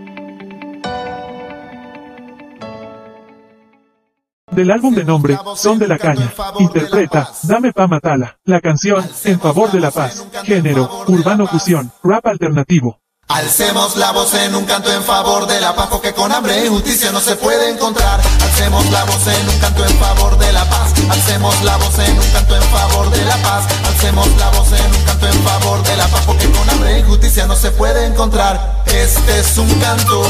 [4.61, 9.41] Del álbum de nombre, Son de la Caña, interpreta Dame pa' matala, la canción En
[9.41, 13.01] favor de la paz, género, urbano fusión, rap alternativo.
[13.27, 16.69] Alcemos la voz en un canto en favor de la paz, porque con hambre y
[16.69, 18.21] justicia no se puede encontrar.
[18.43, 20.93] Alcemos la voz en un canto en favor de la paz.
[21.09, 23.65] Alcemos la voz en un canto en favor de la paz.
[23.87, 27.03] Alcemos la voz en un canto en favor de la paz, porque con hambre y
[27.03, 28.83] justicia no se puede encontrar.
[28.85, 30.23] Este es un canto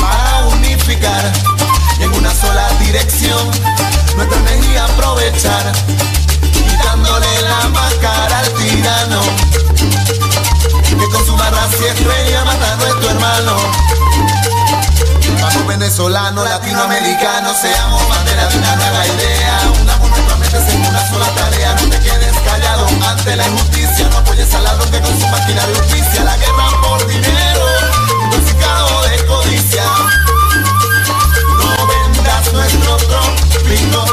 [0.00, 1.32] para unificar
[2.18, 3.50] una sola dirección
[4.16, 5.72] nuestra energía aprovechar,
[6.52, 9.20] quitándole la máscara al tirano
[10.98, 13.56] que con su barra si estrella mata a nuestro hermano.
[15.40, 19.60] Vamos venezolano, latinoamericano, seamos bandera de una nueva idea.
[19.80, 21.74] Unamos nuestras mentes en una sola tarea.
[21.74, 24.08] No te quedes callado ante la injusticia.
[24.08, 26.24] No apoyes al ladrón que con su máquina de justicia.
[26.24, 26.70] La guerra
[32.52, 34.04] nuestro trópico.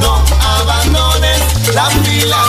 [0.00, 0.24] No
[0.58, 1.40] abandones
[1.74, 2.42] la fila.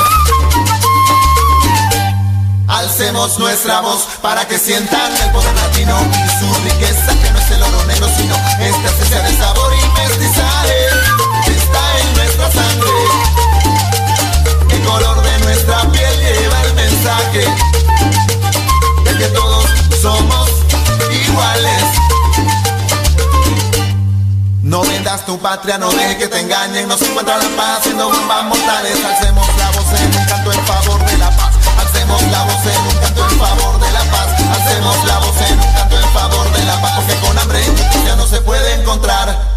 [2.68, 7.52] Alcemos nuestra voz para que sientan el poder latino y su riqueza, que no es
[7.52, 10.88] el oro negro, sino esta esencia de sabor y mestizaje
[11.48, 12.90] está en nuestra sangre.
[14.70, 17.46] El color de nuestra piel lleva el mensaje
[19.06, 19.66] de que todos
[20.02, 20.50] somos
[21.12, 22.03] iguales.
[24.74, 28.10] No vendas tu patria, no dejes que te engañen, no se encuentra la paz haciendo
[28.10, 29.06] bombas mortales.
[29.06, 31.54] Alcemos la voz en un canto en favor de la paz.
[31.78, 34.28] Hacemos la voz en un canto en favor de la paz.
[34.58, 36.92] Hacemos la voz en un canto en favor de la paz.
[36.96, 37.60] Porque con hambre
[38.04, 39.53] ya no se puede encontrar.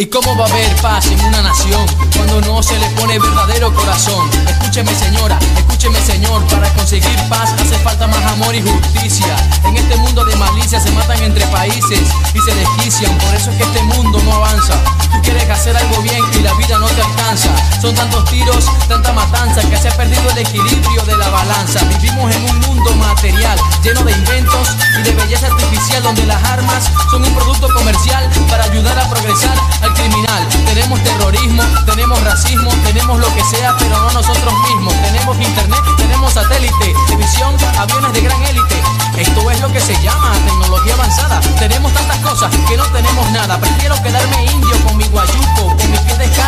[0.00, 1.84] ¿Y cómo va a haber paz en una nación
[2.14, 4.30] cuando no se le pone verdadero corazón?
[4.46, 9.34] Escúcheme señora, escúcheme señor, para conseguir paz hace falta más amor y justicia.
[9.64, 13.56] En este mundo de malicia se matan entre países y se desquician, por eso es
[13.56, 14.74] que este mundo no avanza.
[15.10, 17.50] Tú quieres hacer algo bien y la vida no te alcanza.
[17.82, 21.80] Son tantos tiros, tanta matanza que se ha perdido el equilibrio de la balanza.
[21.98, 26.88] Vivimos en un mundo material lleno de inventos y de belleza artificial donde las armas
[27.10, 30.48] son un producto comercial para ayudar a progresar al criminal.
[30.66, 34.94] Tenemos terrorismo, tenemos racismo, tenemos lo que sea, pero no nosotros mismos.
[35.02, 38.82] Tenemos internet, tenemos satélite, televisión, aviones de gran élite.
[39.16, 41.40] Esto es lo que se llama tecnología avanzada.
[41.58, 43.58] Tenemos tantas cosas que no tenemos nada.
[43.58, 46.47] Prefiero quedarme indio con mi guayuco, con mis pies descalzos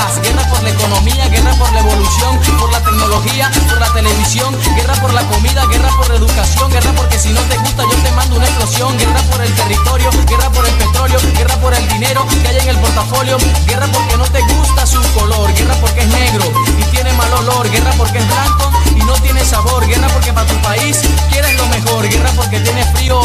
[0.00, 4.94] Guerra por la economía, guerra por la evolución, por la tecnología, por la televisión, guerra
[4.94, 8.10] por la comida, guerra por la educación, guerra porque si no te gusta yo te
[8.12, 12.26] mando una explosión, guerra por el territorio, guerra por el petróleo, guerra por el dinero
[12.42, 13.36] que hay en el portafolio,
[13.66, 16.44] guerra porque no te gusta su color, guerra porque es negro
[16.78, 20.46] y tiene mal olor, guerra porque es blanco y no tiene sabor, guerra porque para
[20.46, 20.98] tu país
[21.30, 23.20] quieres lo mejor, guerra porque tienes frío,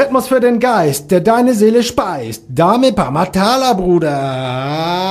[0.00, 2.44] Rhythmus für den Geist, der deine Seele speist.
[2.48, 5.09] Dame Pamatala, Bruder.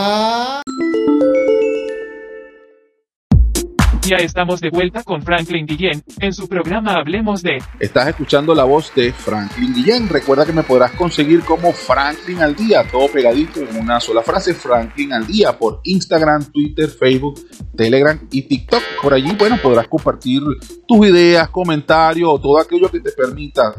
[4.10, 7.62] Ya estamos de vuelta con Franklin Guillén en su programa Hablemos de.
[7.80, 10.10] Estás escuchando la voz de Franklin Guillén.
[10.10, 14.56] Recuerda que me podrás conseguir como Franklin al día, todo pegadito en una sola frase,
[14.56, 17.40] Franklin al día, por Instagram, Twitter, Facebook,
[17.78, 18.82] Telegram y TikTok.
[19.04, 20.42] Por allí, bueno, podrás compartir
[20.88, 23.76] tus ideas, comentarios o todo aquello que te permita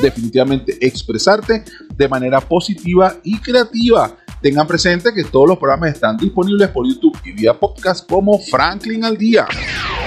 [0.00, 4.16] definitivamente expresarte de manera positiva y creativa.
[4.42, 9.04] Tengan presente que todos los programas están disponibles por YouTube y vía podcast como Franklin
[9.04, 9.46] al día.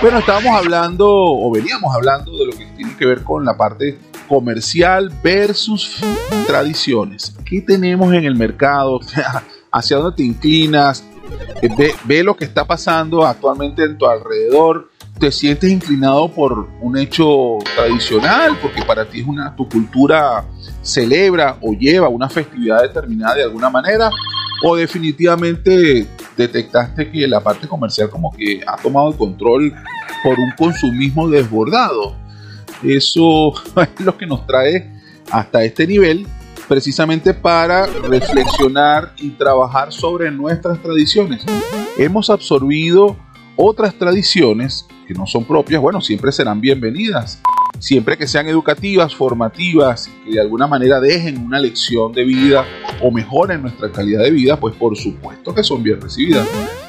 [0.02, 3.98] Bueno, estábamos hablando o veníamos hablando de lo que tiene que ver con la parte
[4.28, 6.02] comercial versus
[6.46, 7.34] tradiciones.
[7.46, 9.00] ¿Qué tenemos en el mercado?
[9.72, 11.06] ¿Hacia dónde te inclinas?
[11.78, 14.90] Ve, ve lo que está pasando actualmente en tu alrededor.
[15.20, 18.58] ¿Te sientes inclinado por un hecho tradicional?
[18.62, 20.44] Porque para ti es una, tu cultura
[20.82, 24.10] celebra o lleva una festividad determinada de alguna manera.
[24.64, 26.06] O definitivamente
[26.36, 29.74] detectaste que la parte comercial como que ha tomado el control
[30.22, 32.16] por un consumismo desbordado.
[32.84, 34.92] Eso es lo que nos trae
[35.32, 36.28] hasta este nivel
[36.68, 41.46] precisamente para reflexionar y trabajar sobre nuestras tradiciones.
[41.98, 43.16] Hemos absorbido
[43.56, 47.42] otras tradiciones que no son propias, bueno, siempre serán bienvenidas.
[47.80, 52.66] Siempre que sean educativas, formativas, que de alguna manera dejen una lección de vida
[53.02, 56.48] o mejoren nuestra calidad de vida, pues por supuesto que son bien recibidas.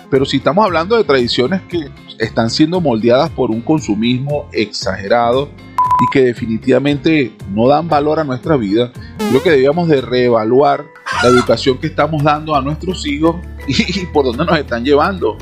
[0.09, 1.89] Pero si estamos hablando de tradiciones que
[2.19, 8.57] están siendo moldeadas por un consumismo exagerado y que definitivamente no dan valor a nuestra
[8.57, 8.93] vida,
[9.29, 10.85] creo que debíamos de reevaluar
[11.23, 13.37] la educación que estamos dando a nuestros hijos
[13.67, 15.37] y, y por dónde nos están llevando.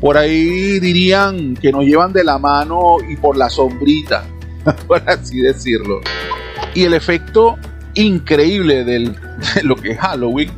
[0.00, 4.24] Por ahí dirían que nos llevan de la mano y por la sombrita,
[4.86, 6.00] por así decirlo.
[6.74, 7.56] Y el efecto
[7.94, 9.12] increíble de
[9.62, 10.50] lo que es Halloween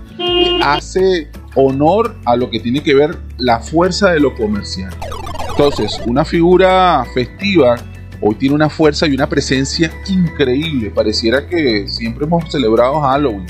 [0.62, 4.94] hace honor a lo que tiene que ver la fuerza de lo comercial.
[5.48, 7.76] Entonces, una figura festiva
[8.20, 10.90] hoy tiene una fuerza y una presencia increíble.
[10.90, 13.46] Pareciera que siempre hemos celebrado Halloween.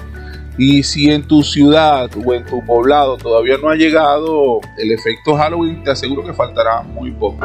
[0.58, 5.36] Y si en tu ciudad o en tu poblado todavía no ha llegado el efecto
[5.36, 7.38] Halloween, te aseguro que faltará muy poco.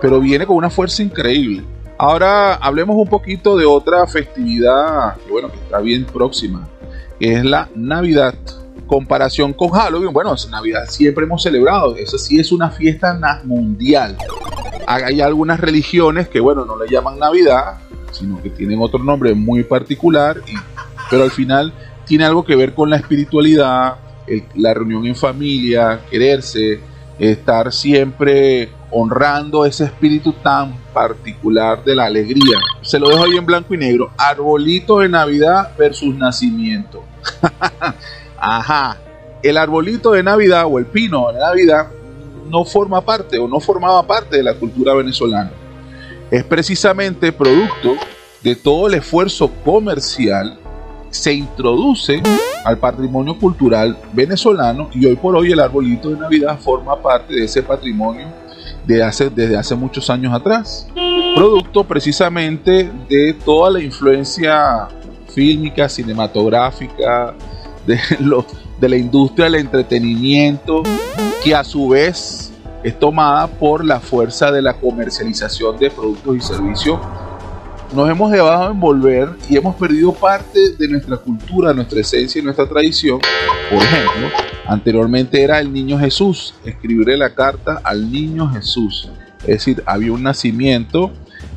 [0.00, 1.62] Pero viene con una fuerza increíble.
[1.98, 6.68] Ahora hablemos un poquito de otra festividad que bueno, que está bien próxima,
[7.18, 8.34] que es la Navidad.
[8.86, 14.16] Comparación con Halloween, bueno, Navidad siempre hemos celebrado, eso sí es una fiesta mundial.
[14.86, 17.80] Hay algunas religiones que bueno, no le llaman Navidad,
[18.12, 20.40] sino que tienen otro nombre muy particular,
[21.10, 21.74] pero al final
[22.08, 23.96] tiene algo que ver con la espiritualidad,
[24.54, 26.80] la reunión en familia, quererse,
[27.18, 32.56] estar siempre honrando ese espíritu tan particular de la alegría.
[32.80, 34.10] Se lo dejo ahí en blanco y negro.
[34.16, 37.04] Arbolito de Navidad versus nacimiento.
[38.38, 38.96] Ajá.
[39.42, 41.88] El arbolito de Navidad o el pino de Navidad
[42.48, 45.50] no forma parte o no formaba parte de la cultura venezolana.
[46.30, 47.96] Es precisamente producto
[48.42, 50.58] de todo el esfuerzo comercial
[51.10, 52.22] se introduce
[52.64, 57.44] al patrimonio cultural venezolano y hoy por hoy el arbolito de Navidad forma parte de
[57.44, 58.26] ese patrimonio
[58.86, 60.88] de hace, desde hace muchos años atrás.
[61.34, 64.88] Producto precisamente de toda la influencia
[65.28, 67.34] fílmica, cinematográfica,
[67.86, 68.44] de, lo,
[68.80, 70.82] de la industria del entretenimiento,
[71.42, 72.52] que a su vez
[72.82, 76.98] es tomada por la fuerza de la comercialización de productos y servicios
[77.94, 82.68] nos hemos dejado envolver y hemos perdido parte de nuestra cultura, nuestra esencia y nuestra
[82.68, 83.18] tradición.
[83.70, 84.28] Por ejemplo,
[84.66, 89.10] anteriormente era el niño Jesús, escribirle la carta al niño Jesús.
[89.40, 91.12] Es decir, había un nacimiento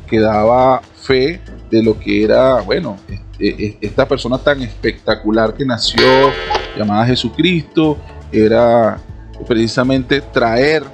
[0.06, 5.64] que daba fe de lo que era, bueno, este, e, esta persona tan espectacular que
[5.64, 6.32] nació,
[6.76, 7.98] llamada Jesucristo,
[8.30, 8.98] era
[9.46, 10.84] precisamente traer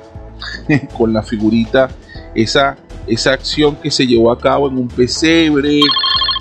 [0.97, 1.89] con la figurita
[2.35, 2.77] esa
[3.09, 5.81] esa acción que se llevó a cabo en un pesebre,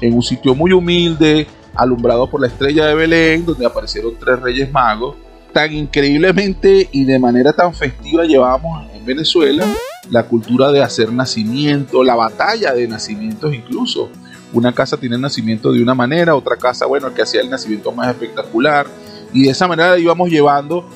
[0.01, 4.71] en un sitio muy humilde, alumbrado por la estrella de Belén, donde aparecieron tres reyes
[4.71, 5.15] magos.
[5.53, 9.65] Tan increíblemente y de manera tan festiva llevábamos en Venezuela
[10.09, 14.09] la cultura de hacer nacimiento, la batalla de nacimientos incluso.
[14.53, 17.91] Una casa tiene el nacimiento de una manera, otra casa, bueno, que hacía el nacimiento
[17.91, 18.87] más espectacular.
[19.33, 20.87] Y de esa manera íbamos llevando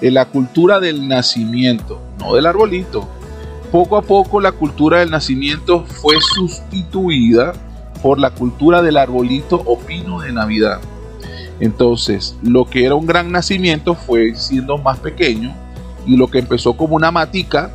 [0.00, 3.08] eh, la cultura del nacimiento, no del arbolito,
[3.70, 7.52] poco a poco la cultura del nacimiento fue sustituida
[8.02, 10.80] por la cultura del arbolito o pino de Navidad.
[11.60, 15.54] Entonces, lo que era un gran nacimiento fue siendo más pequeño
[16.06, 17.70] y lo que empezó como una matica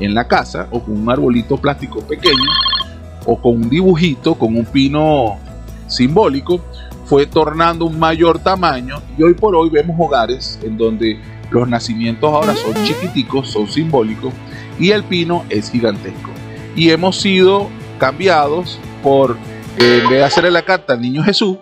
[0.00, 2.50] en la casa o con un arbolito plástico pequeño
[3.26, 5.36] o con un dibujito, con un pino
[5.86, 6.60] simbólico,
[7.04, 11.20] fue tornando un mayor tamaño y hoy por hoy vemos hogares en donde
[11.50, 14.32] los nacimientos ahora son chiquiticos, son simbólicos
[14.78, 16.30] y el pino es gigantesco.
[16.76, 17.68] Y hemos sido
[17.98, 19.36] cambiados por,
[19.78, 21.58] eh, en vez de hacerle la carta al niño Jesús,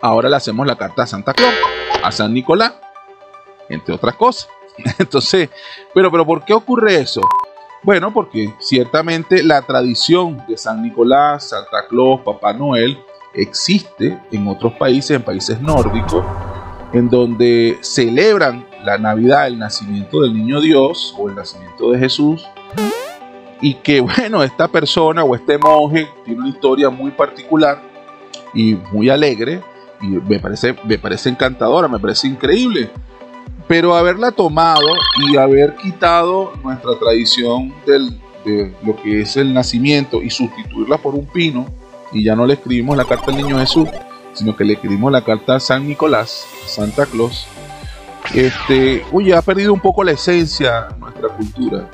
[0.00, 1.54] ahora le hacemos la carta a Santa Claus,
[2.02, 2.74] a San Nicolás,
[3.68, 4.48] entre otras cosas.
[4.98, 5.48] Entonces,
[5.94, 7.20] pero, pero ¿por qué ocurre eso?
[7.82, 12.98] Bueno, porque ciertamente la tradición de San Nicolás, Santa Claus, Papá Noel
[13.32, 16.24] existe en otros países, en países nórdicos,
[16.92, 22.46] en donde celebran la Navidad, el nacimiento del niño Dios o el nacimiento de Jesús.
[23.60, 27.82] Y que bueno, esta persona o este monje tiene una historia muy particular
[28.54, 29.62] y muy alegre
[30.00, 32.90] y me parece, me parece encantadora, me parece increíble.
[33.68, 34.88] Pero haberla tomado
[35.28, 41.14] y haber quitado nuestra tradición del, de lo que es el nacimiento y sustituirla por
[41.14, 41.66] un pino,
[42.12, 43.88] y ya no le escribimos la carta al niño Jesús,
[44.32, 47.46] sino que le escribimos la carta a San Nicolás, Santa Claus,
[48.34, 51.90] este, oye, ha perdido un poco la esencia nuestra cultura.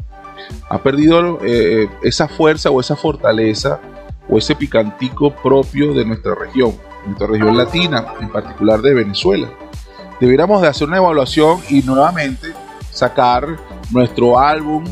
[0.68, 3.80] Ha perdido eh, esa fuerza o esa fortaleza
[4.28, 6.74] o ese picantico propio de nuestra región,
[7.04, 9.48] nuestra región latina, en particular de Venezuela.
[10.20, 12.48] Deberíamos de hacer una evaluación y nuevamente
[12.90, 13.56] sacar
[13.90, 14.84] nuestro álbum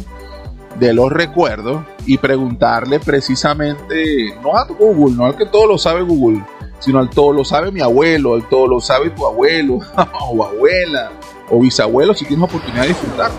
[0.79, 6.03] de los recuerdos y preguntarle precisamente, no a Google, no al que todo lo sabe
[6.03, 6.45] Google,
[6.79, 9.79] sino al todo lo sabe mi abuelo, al todo lo sabe tu abuelo
[10.31, 11.11] o abuela
[11.51, 13.39] o bisabuelo si tienes oportunidad de disfrutarlo.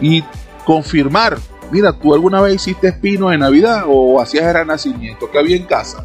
[0.00, 0.22] Y
[0.64, 1.38] confirmar,
[1.70, 5.64] mira, tú alguna vez hiciste espino de Navidad o hacías el nacimiento que había en
[5.64, 6.04] casa.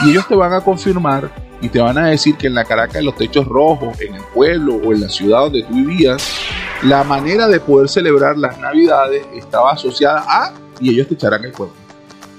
[0.00, 1.30] Y ellos te van a confirmar
[1.60, 4.22] y te van a decir que en la Caracas, en los techos rojos, en el
[4.34, 6.40] pueblo o en la ciudad donde tú vivías,
[6.82, 11.52] la manera de poder celebrar las Navidades estaba asociada a, y ellos te echarán el
[11.52, 11.76] cuerpo.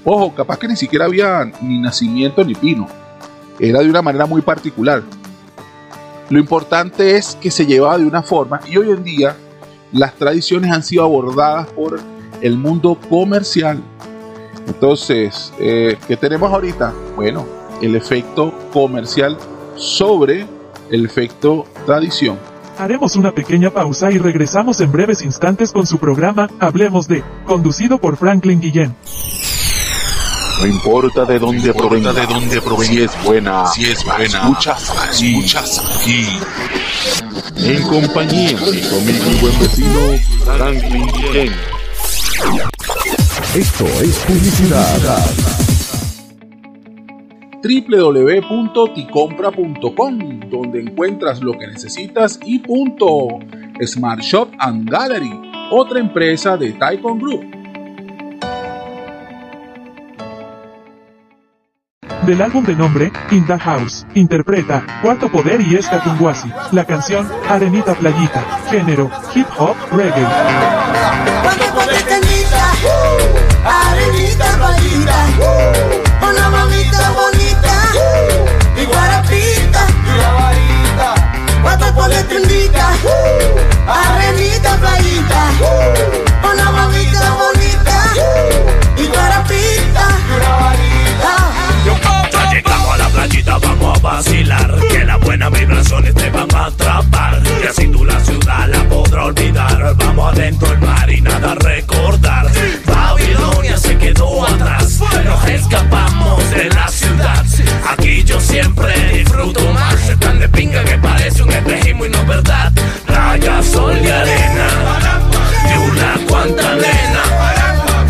[0.04, 2.86] Ojo, capaz que ni siquiera había ni nacimiento ni pino.
[3.58, 5.02] Era de una manera muy particular.
[6.30, 9.36] Lo importante es que se llevaba de una forma y hoy en día
[9.92, 12.00] las tradiciones han sido abordadas por
[12.40, 13.82] el mundo comercial.
[14.66, 16.92] Entonces, eh, ¿qué tenemos ahorita?
[17.14, 17.46] Bueno,
[17.82, 19.36] el efecto comercial
[19.76, 20.46] sobre
[20.90, 22.38] el efecto tradición.
[22.78, 27.98] Haremos una pequeña pausa y regresamos en breves instantes con su programa Hablemos de, conducido
[27.98, 28.96] por Franklin Guillén.
[30.60, 34.90] No importa de dónde provenga, de dónde provenga, si es buena, si es buena, escuchas
[35.02, 36.26] aquí, escuchas aquí.
[37.56, 41.50] En compañía de conmigo mi buen vecino Franklin.
[43.54, 45.24] Esto es publicidad.
[47.62, 53.38] www.ticompra.com donde encuentras lo que necesitas y punto.
[53.84, 55.32] Smart Shop and Gallery,
[55.70, 57.63] otra empresa de Taikon Group.
[62.26, 66.50] Del álbum de nombre, In the House, interpreta Cuarto Poder y Esca Tunguasi.
[66.72, 68.42] La canción, Arenita Playita.
[68.70, 70.26] Género, hip hop, reggae.
[73.66, 75.26] Arenita playita,
[84.80, 85.40] playita,
[86.42, 88.14] una mamita bonita,
[93.14, 94.74] playita, vamos a vacilar.
[94.90, 97.42] Que las buenas vibraciones te van a atrapar.
[97.62, 99.94] Y así tú la ciudad la podrás olvidar.
[99.96, 102.46] Vamos adentro del mar y nada a recordar.
[102.86, 105.00] Babilonia se quedó atrás.
[105.24, 107.44] Nos escapamos de la ciudad.
[107.90, 110.08] Aquí yo siempre disfruto más.
[110.08, 112.72] Es tan de pinga que parece un espejismo y no es verdad.
[113.06, 114.68] Playa, sol y arena.
[115.70, 117.22] Y una cuanta nena.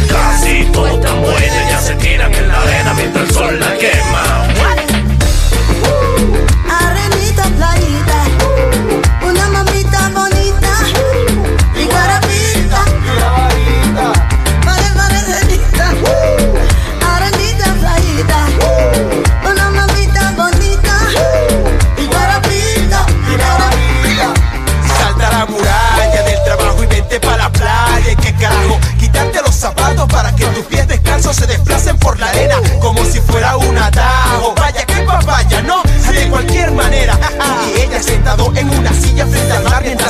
[0.08, 4.33] Casi todas mueren, ya se tiran en la arena mientras el sol la quema.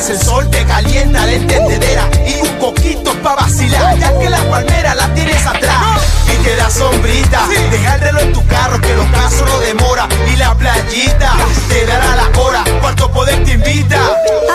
[0.04, 2.08] Mientras el sol te calienta la entendedera.
[2.26, 6.00] Y un coquito pa' vacilar, ya que la palmera la tienes atrás.
[6.26, 10.08] Y te da sombrita, deja el reloj en tu carro que los casos no demora.
[10.32, 11.32] Y la playita
[11.68, 13.98] te dará la hora, cuarto poder te invita.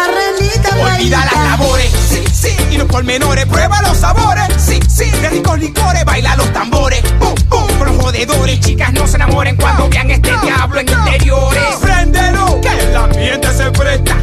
[0.03, 5.29] Arenita Olvida las labores, sí, sí, y los pormenores, prueba los sabores, sí, sí, de
[5.29, 9.89] ricos licores, baila los tambores, pum, pum, con los jodedores, chicas no se enamoren cuando
[9.89, 11.75] vean este diablo en interiores.
[11.81, 14.15] Préndelo, que el ambiente se presta,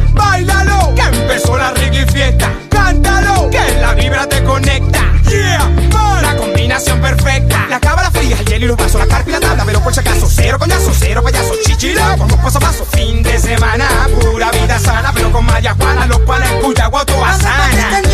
[10.37, 15.11] cero coñazo, cero payaso, chichilo, vamos paso a paso, fin de semana, pura vida sana,
[15.13, 18.06] pero con Maya Juana, los panes, cuya guato sana.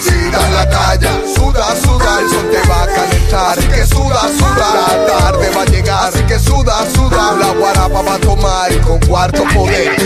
[0.00, 1.12] Si das la talla.
[1.34, 3.58] Suda, suda, el sol te va a calentar.
[3.58, 6.08] Así que suda, suda, la tarde va a llegar.
[6.08, 10.03] Así que suda, suda, la guarapa va a tomar y con cuarto poder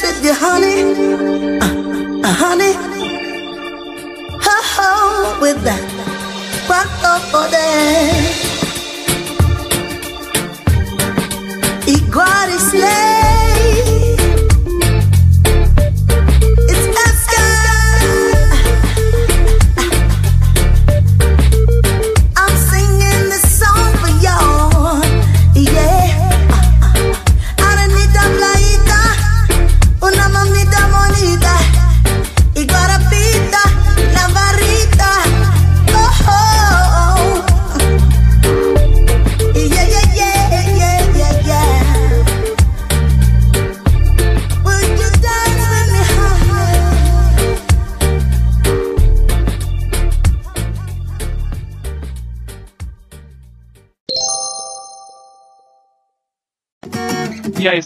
[0.00, 0.82] with you, honey.
[1.60, 2.72] Uh, uh, honey.
[4.44, 5.82] Oh, oh, with that.
[6.68, 8.52] Rock over there.
[11.86, 13.21] Igual slave.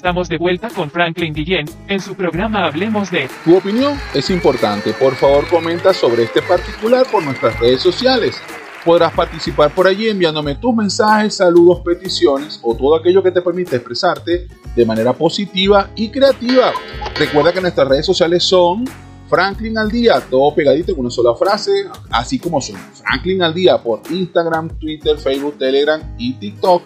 [0.07, 3.29] Estamos de vuelta con Franklin Guillén en su programa Hablemos de.
[3.45, 4.93] Tu opinión es importante.
[4.93, 8.41] Por favor, comenta sobre este particular por nuestras redes sociales.
[8.85, 13.75] Podrás participar por allí enviándome tus mensajes, saludos, peticiones o todo aquello que te permita
[13.75, 14.47] expresarte
[14.77, 16.71] de manera positiva y creativa.
[17.19, 18.85] Recuerda que nuestras redes sociales son
[19.29, 21.73] Franklin al día, todo pegadito en una sola frase,
[22.11, 26.83] así como son Franklin al día por Instagram, Twitter, Facebook, Telegram y TikTok.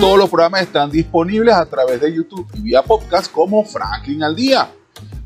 [0.00, 4.36] Todos los programas están disponibles a través de YouTube y vía podcast como Franklin al
[4.36, 4.70] día.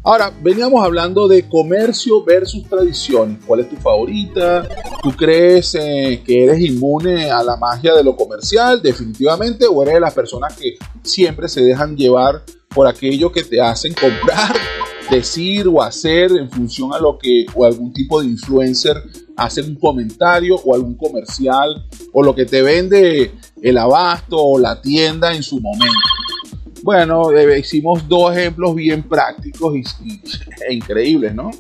[0.07, 3.39] Ahora, veníamos hablando de comercio versus tradiciones.
[3.47, 4.69] ¿Cuál es tu favorita?
[5.03, 9.95] ¿Tú crees eh, que eres inmune a la magia de lo comercial definitivamente o eres
[9.95, 14.55] de las personas que siempre se dejan llevar por aquello que te hacen comprar
[15.11, 18.97] decir o hacer en función a lo que o algún tipo de influencer
[19.37, 23.33] hace un comentario o algún comercial o lo que te vende
[23.63, 25.95] el abasto o la tienda en su momento.
[26.83, 29.83] Bueno, eh, hicimos dos ejemplos bien prácticos y,
[30.69, 31.51] e increíbles, ¿no?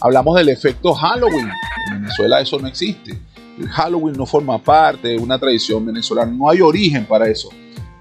[0.00, 1.50] Hablamos del efecto Halloween.
[1.88, 3.20] En Venezuela eso no existe.
[3.58, 7.50] El Halloween no forma parte de una tradición venezolana, no hay origen para eso.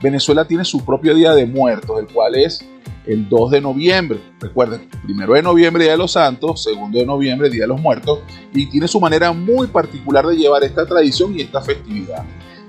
[0.01, 2.65] Venezuela tiene su propio Día de Muertos, el cual es
[3.05, 4.19] el 2 de noviembre.
[4.39, 8.19] Recuerden, primero de noviembre Día de los Santos, segundo de noviembre Día de los Muertos,
[8.53, 12.23] y tiene su manera muy particular de llevar esta tradición y esta festividad.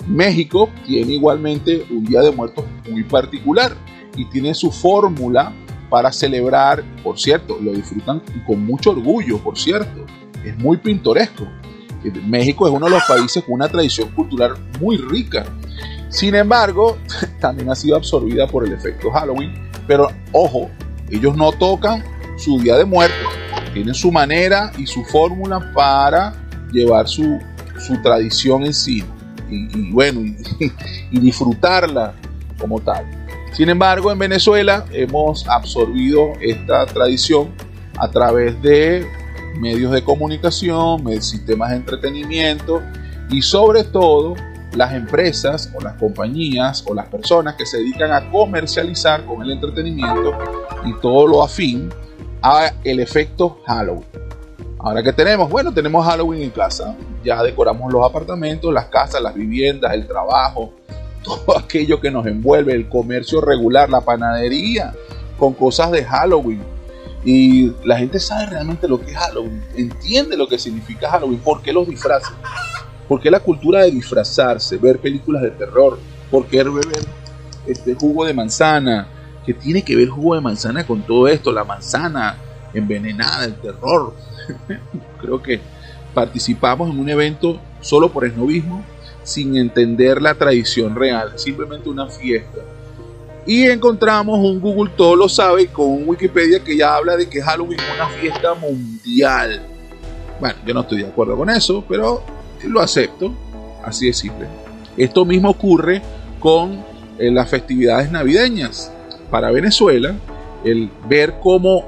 [0.06, 3.76] México tiene igualmente un Día de Muertos muy particular
[4.16, 5.52] y tiene su fórmula
[5.88, 10.06] para celebrar, por cierto, lo disfrutan con mucho orgullo, por cierto,
[10.44, 11.46] es muy pintoresco.
[12.26, 15.44] México es uno de los países con una tradición cultural muy rica.
[16.08, 16.96] Sin embargo,
[17.40, 20.70] también ha sido absorbida por el efecto Halloween pero ojo,
[21.10, 22.02] ellos no tocan
[22.36, 23.18] su día de muertos.
[23.72, 26.34] Tienen su manera y su fórmula para
[26.72, 27.38] llevar su,
[28.02, 29.04] tradición en sí.
[29.48, 30.20] Y, bueno,
[31.10, 32.14] y, disfrutarla
[32.58, 33.04] como tal.
[33.52, 37.50] Sin embargo, en Venezuela hemos absorbido esta tradición
[37.98, 39.06] a través de
[39.58, 42.80] medios de comunicación, sistemas de entretenimiento
[43.28, 44.34] y sobre todo
[44.74, 49.50] las empresas o las compañías o las personas que se dedican a comercializar con el
[49.50, 50.32] entretenimiento
[50.84, 51.92] y todo lo afín
[52.42, 54.06] a el efecto Halloween.
[54.78, 59.34] Ahora que tenemos, bueno, tenemos Halloween en casa, ya decoramos los apartamentos, las casas, las
[59.34, 60.72] viviendas, el trabajo,
[61.22, 64.94] todo aquello que nos envuelve, el comercio regular, la panadería,
[65.38, 66.62] con cosas de Halloween.
[67.22, 71.60] Y la gente sabe realmente lo que es Halloween, entiende lo que significa Halloween, por
[71.60, 72.32] qué los disfraces.
[73.10, 75.98] ¿Por qué la cultura de disfrazarse, ver películas de terror?
[76.30, 77.04] ¿Por qué beber
[77.66, 79.08] este jugo de manzana?
[79.44, 81.50] ¿Qué tiene que ver jugo de manzana con todo esto?
[81.50, 82.36] La manzana
[82.72, 84.14] envenenada, el terror.
[85.20, 85.60] Creo que
[86.14, 88.84] participamos en un evento solo por esnovismo,
[89.24, 92.60] sin entender la tradición real, simplemente una fiesta.
[93.44, 97.80] Y encontramos un Google todo lo sabe con Wikipedia que ya habla de que Halloween
[97.80, 99.62] es una fiesta mundial.
[100.38, 102.22] Bueno, yo no estoy de acuerdo con eso, pero
[102.68, 103.34] lo acepto,
[103.84, 104.46] así de simple.
[104.96, 106.02] Esto mismo ocurre
[106.38, 106.84] con
[107.18, 108.92] eh, las festividades navideñas.
[109.30, 110.16] Para Venezuela,
[110.64, 111.84] el ver cómo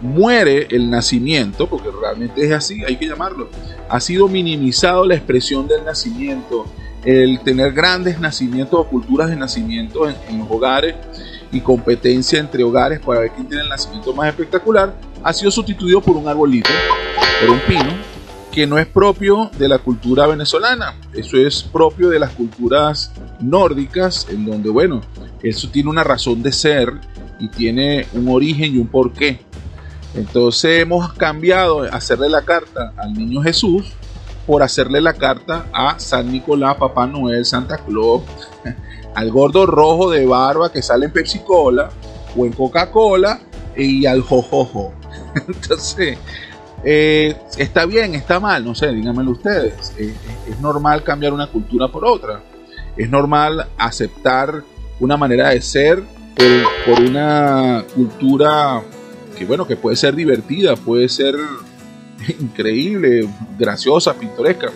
[0.00, 3.48] muere el nacimiento, porque realmente es así, hay que llamarlo,
[3.88, 6.64] ha sido minimizado la expresión del nacimiento,
[7.04, 10.94] el tener grandes nacimientos o culturas de nacimiento en, en los hogares
[11.52, 16.00] y competencia entre hogares para ver quién tiene el nacimiento más espectacular, ha sido sustituido
[16.00, 16.70] por un arbolito,
[17.40, 17.90] por un pino,
[18.50, 24.26] que no es propio de la cultura venezolana, eso es propio de las culturas nórdicas,
[24.28, 25.00] en donde, bueno,
[25.42, 26.92] eso tiene una razón de ser
[27.38, 29.40] y tiene un origen y un porqué.
[30.14, 33.92] Entonces hemos cambiado hacerle la carta al niño Jesús
[34.46, 38.22] por hacerle la carta a San Nicolás, Papá Noel, Santa Claus,
[39.14, 41.88] al gordo rojo de barba que sale en Pepsi Cola
[42.36, 43.40] o en Coca-Cola
[43.76, 44.92] y al jojojo.
[45.46, 46.18] Entonces,
[46.84, 49.92] Eh, está bien, está mal, no sé, díganmelo ustedes.
[49.98, 50.14] Eh,
[50.48, 52.42] es normal cambiar una cultura por otra.
[52.96, 54.62] Es normal aceptar
[54.98, 56.02] una manera de ser
[56.36, 58.82] por, por una cultura
[59.36, 61.34] que, bueno, que puede ser divertida, puede ser
[62.40, 63.28] increíble,
[63.58, 64.70] graciosa, pintoresca,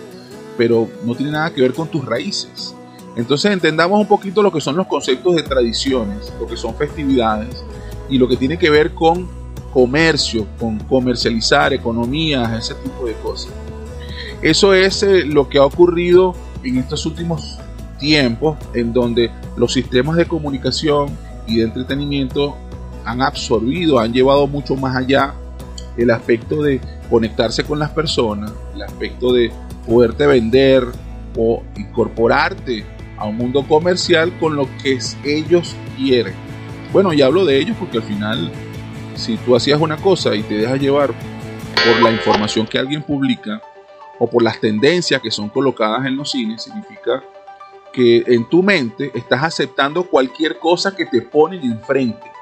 [0.57, 2.75] pero no tiene nada que ver con tus raíces.
[3.17, 7.65] Entonces entendamos un poquito lo que son los conceptos de tradiciones, lo que son festividades
[8.09, 9.44] y lo que tiene que ver con
[9.75, 13.53] comercio, con comercializar, economías, ese tipo de cosas.
[14.41, 17.59] Eso es eh, lo que ha ocurrido en estos últimos
[17.99, 21.09] tiempos, en donde los sistemas de comunicación
[21.49, 22.57] y de entretenimiento
[23.05, 25.35] han absorbido, han llevado mucho más allá
[25.97, 29.51] el aspecto de conectarse con las personas, el aspecto de
[29.87, 30.85] poderte vender
[31.37, 32.85] o incorporarte
[33.16, 36.35] a un mundo comercial con lo que ellos quieren.
[36.93, 38.53] Bueno, y hablo de ellos porque al final,
[39.17, 41.12] si tú hacías una cosa y te dejas llevar
[41.85, 43.61] por la información que alguien publica
[44.19, 47.23] o por las tendencias que son colocadas en los cines, significa
[47.93, 52.35] que en tu mente estás aceptando cualquier cosa que te ponen enfrente.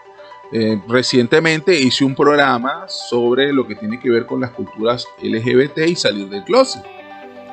[0.53, 5.79] Eh, recientemente hice un programa sobre lo que tiene que ver con las culturas LGBT
[5.89, 6.85] y salir del closet.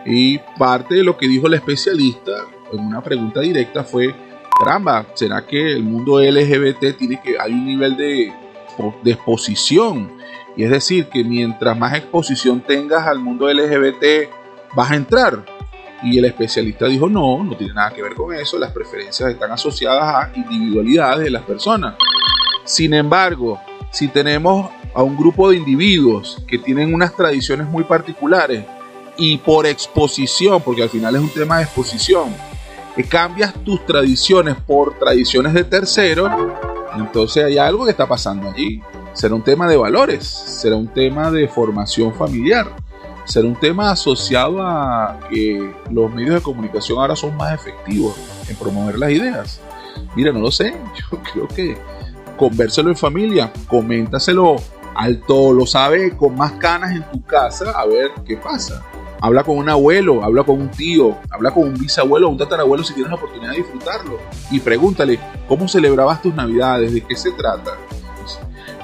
[0.06, 2.32] Y parte de lo que dijo el especialista
[2.72, 4.14] en una pregunta directa fue,
[4.58, 8.34] caramba, ¿será que el mundo LGBT tiene que, hay un nivel de,
[9.04, 10.12] de exposición?
[10.56, 14.30] Y es decir, que mientras más exposición tengas al mundo LGBT,
[14.76, 15.46] vas a entrar.
[16.02, 19.52] Y el especialista dijo, no, no tiene nada que ver con eso, las preferencias están
[19.52, 21.96] asociadas a individualidades de las personas.
[22.64, 23.60] Sin embargo,
[23.92, 28.64] si tenemos a un grupo de individuos que tienen unas tradiciones muy particulares
[29.18, 32.34] y por exposición, porque al final es un tema de exposición,
[32.96, 36.32] que cambias tus tradiciones por tradiciones de terceros,
[37.00, 38.82] entonces hay algo que está pasando allí.
[39.14, 42.68] Será un tema de valores, será un tema de formación familiar,
[43.26, 48.16] será un tema asociado a que los medios de comunicación ahora son más efectivos
[48.48, 49.60] en promover las ideas.
[50.16, 50.76] Mira, no lo sé,
[51.12, 51.78] yo creo que
[52.38, 54.56] convérselo en familia, coméntaselo
[54.96, 58.84] al todo lo sabe con más canas en tu casa a ver qué pasa.
[59.22, 62.94] Habla con un abuelo, habla con un tío, habla con un bisabuelo un tatarabuelo si
[62.94, 64.18] tienes la oportunidad de disfrutarlo.
[64.50, 66.94] Y pregúntale, ¿cómo celebrabas tus navidades?
[66.94, 67.72] ¿De qué se trata?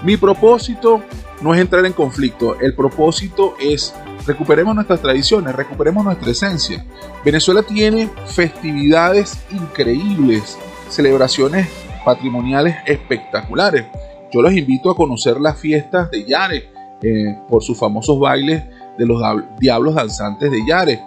[0.03, 1.01] Mi propósito
[1.41, 3.93] no es entrar en conflicto, el propósito es
[4.25, 6.85] recuperemos nuestras tradiciones, recuperemos nuestra esencia.
[7.23, 10.57] Venezuela tiene festividades increíbles,
[10.89, 11.67] celebraciones
[12.03, 13.85] patrimoniales espectaculares.
[14.31, 16.69] Yo los invito a conocer las fiestas de Yare
[17.01, 18.63] eh, por sus famosos bailes
[18.97, 19.21] de los
[19.59, 21.01] diablos danzantes de Yare.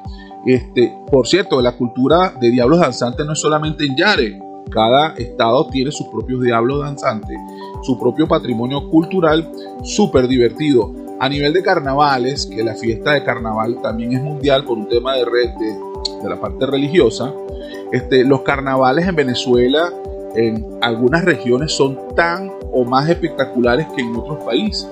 [0.46, 4.40] Este, por cierto, la cultura de diablos danzantes no es solamente en Yare.
[4.70, 7.36] Cada estado tiene sus propios diablos danzantes,
[7.82, 9.50] su propio patrimonio cultural
[9.82, 10.92] súper divertido.
[11.20, 15.14] A nivel de carnavales, que la fiesta de carnaval también es mundial por un tema
[15.14, 17.32] de, red, de, la parte religiosa,
[17.92, 19.90] este, los carnavales en Venezuela
[20.34, 24.88] en algunas regiones son tan o más espectaculares que en otros países.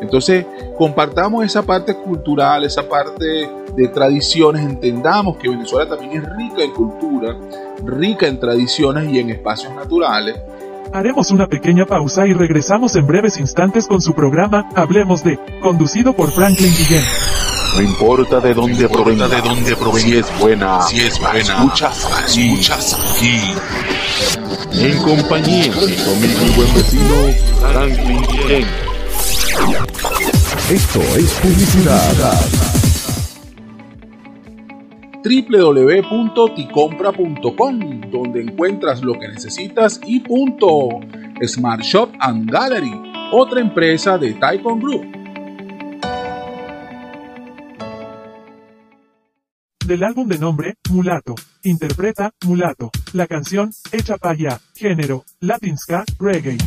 [0.00, 0.46] Entonces,
[0.76, 6.72] compartamos esa parte cultural, esa parte de tradiciones, entendamos que Venezuela también es rica en
[6.72, 7.36] cultura,
[7.84, 10.36] rica en tradiciones y en espacios naturales.
[10.92, 16.14] Haremos una pequeña pausa y regresamos en breves instantes con su programa Hablemos de, conducido
[16.14, 17.04] por Franklin Guillén.
[17.76, 22.08] No importa de dónde provenga, de dónde provenga, si es buena, si es buena, escuchas
[22.24, 23.40] aquí, escuchas aquí.
[24.72, 27.14] En compañía de mi buen vecino
[27.60, 28.87] Franklin Guillén.
[30.70, 32.12] Esto es publicidad.
[35.24, 41.00] www.ticompra.com donde encuentras lo que necesitas y punto.
[41.46, 42.92] Smart Shop and Gallery,
[43.32, 45.06] otra empresa de Taikon Group.
[49.86, 51.34] Del álbum de nombre, Mulato.
[51.62, 52.90] Interpreta, Mulato.
[53.14, 54.60] La canción, hecha pa' allá.
[54.74, 56.58] Género, Latin Ska, Reggae.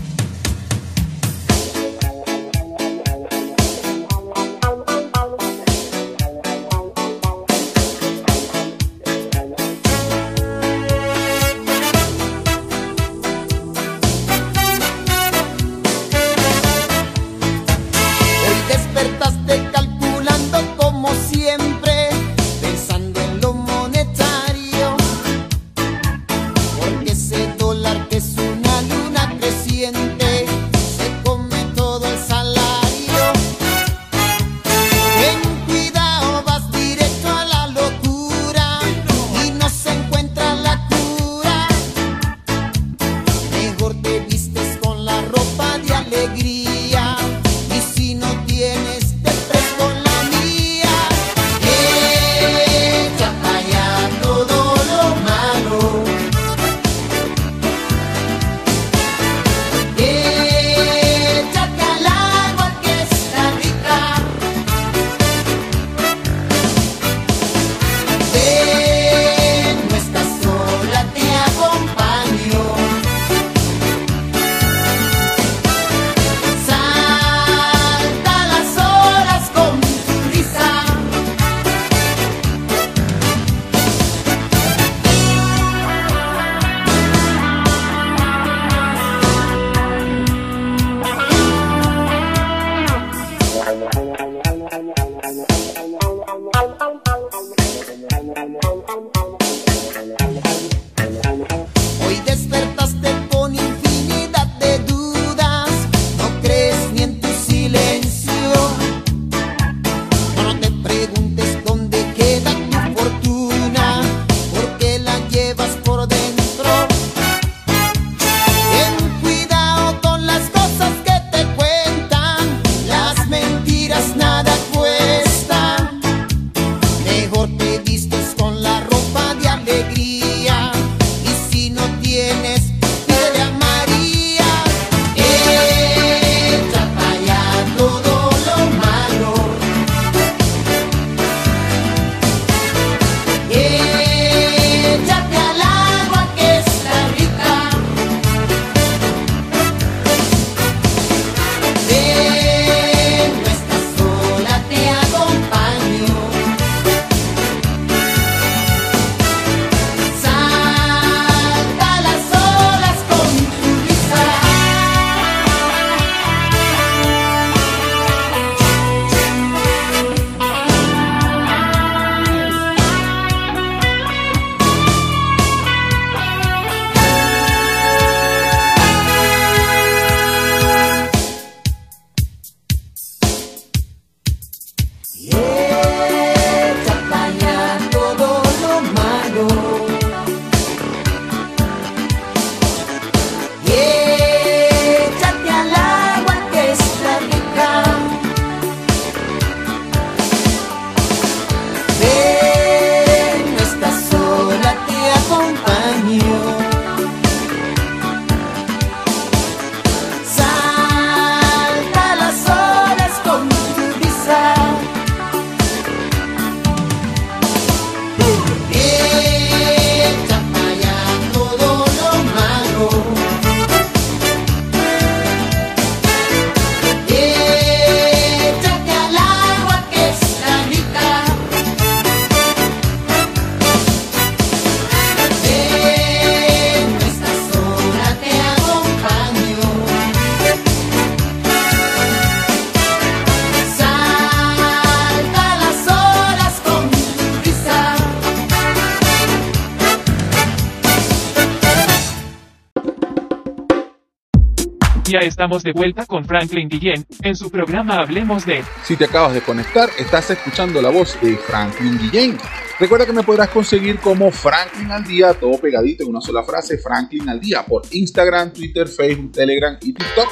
[255.42, 258.64] Estamos de vuelta con Franklin Guillén en su programa Hablemos de.
[258.84, 262.38] Si te acabas de conectar, estás escuchando la voz de Franklin Guillén.
[262.80, 266.78] Recuerda que me podrás conseguir como Franklin al día, todo pegadito en una sola frase,
[266.78, 270.30] Franklin al día, por Instagram, Twitter, Facebook, Telegram y TikTok.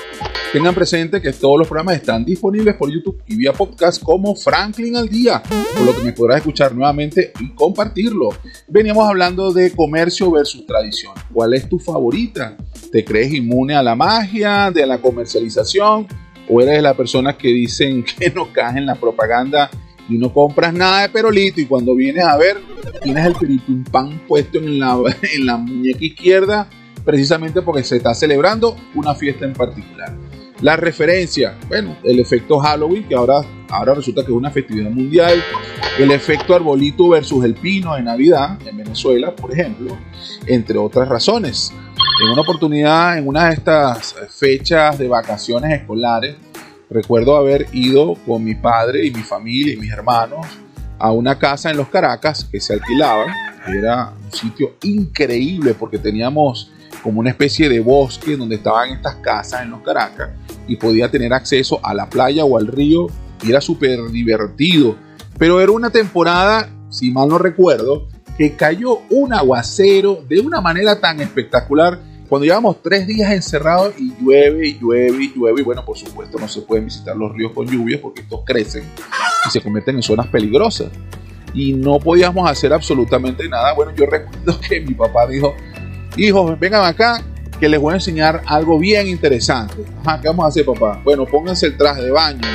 [0.54, 4.96] Tengan presente que todos los programas están disponibles por YouTube y vía podcast como Franklin
[4.96, 8.30] al día, por lo que me podrás escuchar nuevamente y compartirlo.
[8.68, 11.14] Veníamos hablando de comercio versus tradición.
[11.34, 12.58] ¿Cuál es tu favorita?
[12.92, 16.08] ¿Te crees inmune a la magia, de la comercialización?
[16.48, 19.70] ¿O eres de las personas que dicen que no caen en la propaganda
[20.08, 22.58] y no compras nada de perolito y cuando vienes a ver
[23.04, 24.98] tienes el pan puesto en la,
[25.34, 26.68] en la muñeca izquierda
[27.06, 30.16] precisamente porque se está celebrando una fiesta en particular.
[30.62, 35.42] La referencia, bueno, el efecto Halloween, que ahora, ahora resulta que es una festividad mundial.
[35.98, 39.98] El efecto arbolito versus el pino de Navidad en Venezuela, por ejemplo,
[40.48, 41.74] entre otras razones.
[42.22, 46.36] En una oportunidad, en una de estas fechas de vacaciones escolares,
[46.90, 50.46] recuerdo haber ido con mi padre y mi familia y mis hermanos
[50.98, 53.26] a una casa en los Caracas que se alquilaba.
[53.68, 59.62] Era un sitio increíble porque teníamos como una especie de bosque donde estaban estas casas
[59.62, 60.32] en los Caracas
[60.68, 63.08] y podía tener acceso a la playa o al río
[63.42, 64.98] y era súper divertido.
[65.38, 71.00] Pero era una temporada, si mal no recuerdo, que cayó un aguacero de una manera
[71.00, 72.09] tan espectacular.
[72.30, 76.38] Cuando llevamos tres días encerrados y llueve y llueve y llueve, y bueno, por supuesto
[76.38, 78.84] no se pueden visitar los ríos con lluvias porque estos crecen
[79.48, 80.90] y se convierten en zonas peligrosas.
[81.56, 83.74] Y no podíamos hacer absolutamente nada.
[83.74, 85.56] Bueno, yo recuerdo que mi papá dijo,
[86.18, 87.24] hijos, vengan acá,
[87.60, 89.84] que les voy a enseñar algo bien interesante.
[90.06, 91.02] Ajá, ¿qué vamos a hacer, papá?
[91.04, 92.48] Bueno, pónganse el traje de baño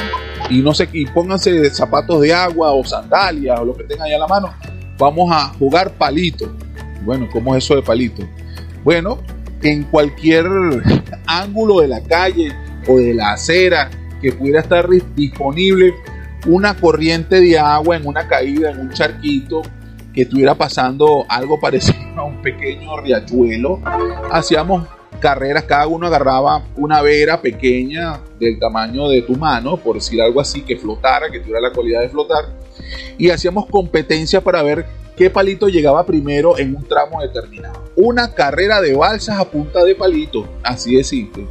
[0.50, 4.14] y no sé, y pónganse zapatos de agua o sandalias o lo que tengan ahí
[4.14, 4.54] a la mano.
[4.96, 6.54] Vamos a jugar palito.
[7.02, 8.22] Bueno, ¿cómo es eso de palito?
[8.84, 9.18] Bueno,
[9.64, 10.46] en cualquier
[11.26, 12.52] ángulo de la calle
[12.86, 13.90] o de la acera
[14.20, 14.86] que pudiera estar
[15.16, 15.94] disponible
[16.46, 19.62] una corriente de agua en una caída, en un charquito,
[20.12, 23.80] que estuviera pasando algo parecido a un pequeño riachuelo.
[24.30, 24.86] Hacíamos
[25.18, 30.40] carreras, cada uno agarraba una vera pequeña del tamaño de tu mano, por decir algo
[30.40, 32.44] así, que flotara, que tuviera la cualidad de flotar,
[33.16, 34.84] y hacíamos competencia para ver
[35.16, 37.84] qué palito llegaba primero en un tramo determinado.
[37.96, 41.46] Una carrera de balsas a punta de palito, así de simple.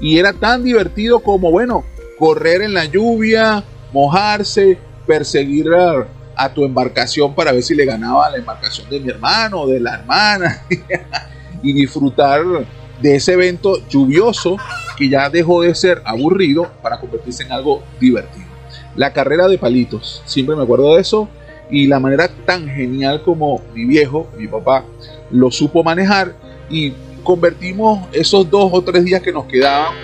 [0.00, 1.84] Y era tan divertido como, bueno,
[2.18, 5.66] correr en la lluvia, mojarse, perseguir
[6.36, 9.80] a tu embarcación para ver si le ganaba la embarcación de mi hermano o de
[9.80, 10.62] la hermana
[11.62, 12.42] y disfrutar
[13.00, 14.56] de ese evento lluvioso
[14.96, 18.46] que ya dejó de ser aburrido para convertirse en algo divertido.
[18.96, 21.28] La carrera de palitos, siempre me acuerdo de eso
[21.70, 24.84] y la manera tan genial como mi viejo, mi papá,
[25.30, 26.34] lo supo manejar
[26.68, 26.92] y
[27.22, 29.94] convertimos esos dos o tres días que nos quedaban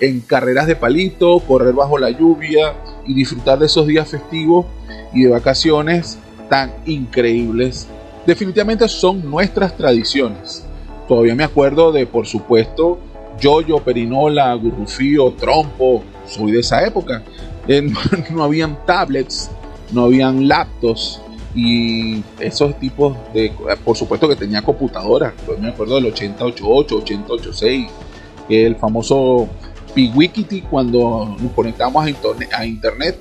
[0.00, 2.74] en carreras de palito, correr bajo la lluvia
[3.06, 4.66] y disfrutar de esos días festivos
[5.12, 6.18] y de vacaciones
[6.48, 7.88] tan increíbles.
[8.26, 10.64] Definitivamente son nuestras tradiciones.
[11.08, 12.98] Todavía me acuerdo de, por supuesto,
[13.40, 16.02] yoyo, perinola, gurrufío, trompo.
[16.26, 17.22] Soy de esa época.
[18.30, 19.50] no habían tablets,
[19.92, 21.20] no habían laptops
[21.54, 23.52] y esos tipos de...
[23.84, 25.32] Por supuesto que tenía computadoras.
[25.60, 27.86] me acuerdo del 8088, 8086,
[28.48, 29.48] que es el famoso
[29.94, 32.06] Piwikiti cuando nos conectamos
[32.52, 33.18] a internet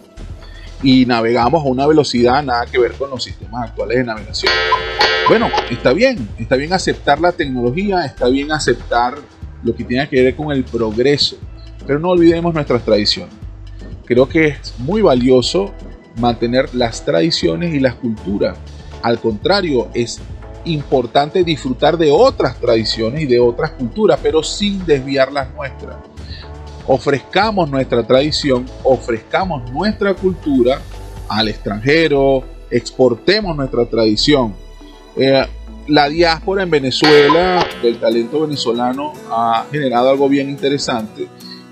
[0.84, 4.52] y navegamos a una velocidad nada que ver con los sistemas actuales de navegación.
[5.28, 9.16] Bueno, está bien, está bien aceptar la tecnología, está bien aceptar
[9.64, 11.38] lo que tiene que ver con el progreso,
[11.88, 13.34] pero no olvidemos nuestras tradiciones.
[14.06, 15.74] Creo que es muy valioso
[16.18, 18.58] mantener las tradiciones y las culturas.
[19.02, 20.20] Al contrario, es
[20.66, 25.98] importante disfrutar de otras tradiciones y de otras culturas, pero sin desviar las nuestras
[26.88, 30.80] ofrezcamos nuestra tradición, ofrezcamos nuestra cultura
[31.28, 34.54] al extranjero, exportemos nuestra tradición.
[35.16, 35.46] Eh,
[35.88, 41.28] la diáspora en Venezuela del talento venezolano ha generado algo bien interesante,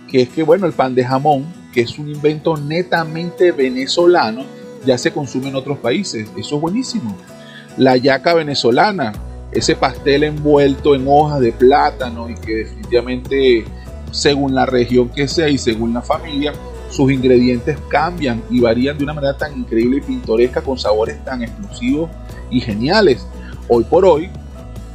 [0.07, 4.45] que es que bueno, el pan de jamón, que es un invento netamente venezolano,
[4.85, 6.29] ya se consume en otros países.
[6.37, 7.17] Eso es buenísimo.
[7.77, 9.13] La yaca venezolana,
[9.51, 13.65] ese pastel envuelto en hojas de plátano y que definitivamente
[14.11, 16.53] según la región que sea y según la familia,
[16.89, 21.41] sus ingredientes cambian y varían de una manera tan increíble y pintoresca con sabores tan
[21.41, 22.09] exclusivos
[22.51, 23.25] y geniales.
[23.67, 24.29] Hoy por hoy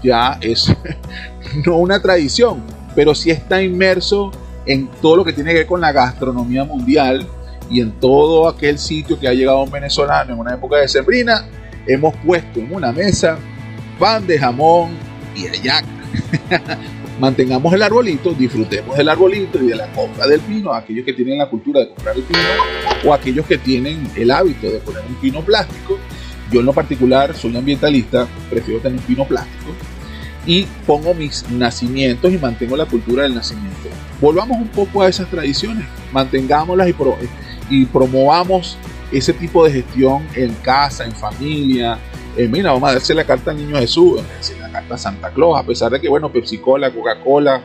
[0.03, 0.73] ya es
[1.67, 2.63] no una tradición,
[2.95, 4.31] pero sí está inmerso
[4.69, 7.27] en todo lo que tiene que ver con la gastronomía mundial
[7.71, 11.47] y en todo aquel sitio que ha llegado un venezolano en una época de sembrina,
[11.87, 13.39] hemos puesto en una mesa
[13.99, 14.91] pan de jamón
[15.35, 15.89] y ayaca.
[17.19, 21.39] Mantengamos el arbolito, disfrutemos del arbolito y de la compra del pino, aquellos que tienen
[21.39, 22.39] la cultura de comprar el pino
[23.05, 25.99] o aquellos que tienen el hábito de poner un pino plástico.
[26.53, 29.73] Yo en lo particular soy ambientalista, prefiero tener un pino plástico
[30.49, 33.91] y pongo mis nacimientos y mantengo la cultura del nacimiento.
[34.19, 36.95] Volvamos un poco a esas tradiciones, mantengámoslas y,
[37.69, 38.79] y promovamos
[39.13, 41.99] ese tipo de gestión en casa, en familia.
[42.35, 44.23] Eh, mira, vamos a darse la carta al niño Jesús,
[44.59, 47.63] la carta a Santa Claus, a pesar de que, bueno, Pepsi Cola, Coca-Cola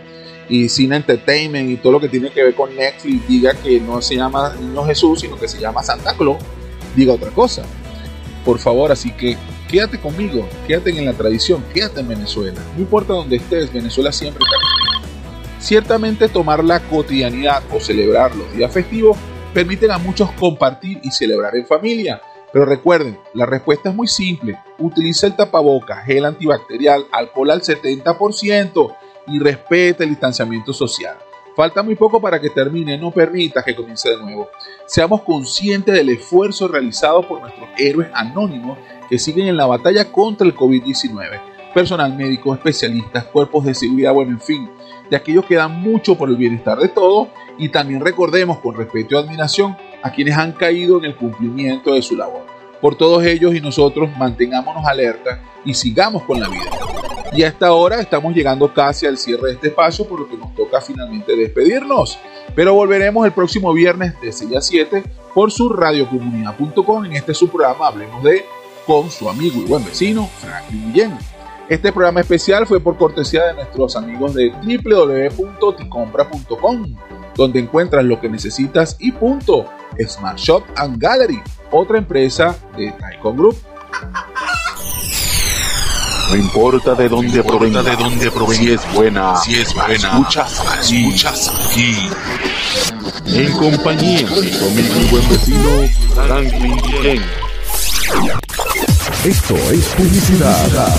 [0.50, 4.02] y Cine Entertainment y todo lo que tiene que ver con Netflix diga que no
[4.02, 6.38] se llama niño Jesús, sino que se llama Santa Claus,
[6.98, 7.64] diga otra cosa.
[8.44, 9.38] Por favor, así que
[9.74, 12.62] quédate conmigo, quédate en la tradición, quédate en Venezuela.
[12.76, 18.72] No importa donde estés, Venezuela siempre está Ciertamente tomar la cotidianidad o celebrar los días
[18.72, 19.18] festivos
[19.52, 22.22] permiten a muchos compartir y celebrar en familia.
[22.52, 24.60] Pero recuerden, la respuesta es muy simple.
[24.78, 28.96] Utiliza el tapaboca, gel antibacterial, alcohol al 70%
[29.26, 31.18] y respeta el distanciamiento social.
[31.56, 34.50] Falta muy poco para que termine, no permita que comience de nuevo.
[34.88, 38.78] Seamos conscientes del esfuerzo realizado por nuestros héroes anónimos
[39.08, 41.40] que siguen en la batalla contra el COVID-19.
[41.74, 44.70] Personal médico, especialistas, cuerpos de seguridad, bueno, en fin,
[45.10, 47.28] de aquellos que dan mucho por el bienestar de todos
[47.58, 52.02] y también recordemos con respeto y admiración a quienes han caído en el cumplimiento de
[52.02, 52.46] su labor.
[52.82, 56.70] Por todos ellos y nosotros mantengámonos alerta y sigamos con la vida.
[57.36, 60.38] Y a esta hora estamos llegando casi al cierre de este espacio, por lo que
[60.38, 62.20] nos toca finalmente despedirnos.
[62.56, 65.04] Pero volveremos el próximo viernes de 6 a 7
[65.34, 68.46] por su radiocomunidad.com en este su programa Hablemos de
[68.86, 71.18] con su amigo y buen vecino Franklin Guillén.
[71.70, 76.96] Este programa especial fue por cortesía de nuestros amigos de www.ticompra.com,
[77.36, 79.66] donde encuentras lo que necesitas y punto.
[80.08, 81.42] Smart Shop and Gallery,
[81.72, 83.56] otra empresa de Taikon Group.
[86.30, 90.62] No importa de dónde provenga, de dónde provenga, si es buena, si es buena, escuchas
[90.72, 91.96] aquí, escuchas aquí.
[93.28, 94.52] En compañía de mi
[95.10, 97.22] buen vecino Franklin Guillén.
[99.26, 100.94] Esto es publicidad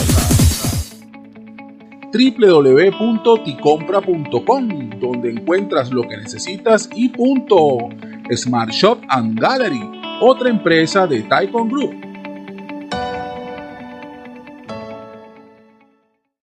[2.14, 7.88] www.ticompra.com, donde encuentras lo que necesitas y punto.
[8.34, 9.82] Smart Shop and Gallery,
[10.20, 12.13] otra empresa de Taikon Group.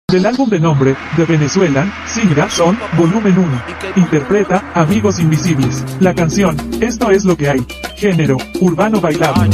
[0.08, 3.62] Del álbum de nombre, de Venezuela, Singra Son, volumen 1.
[3.96, 5.84] Interpreta Amigos Invisibles.
[5.98, 7.66] La canción, Esto es lo que hay.
[7.96, 9.50] Género, urbano bailable.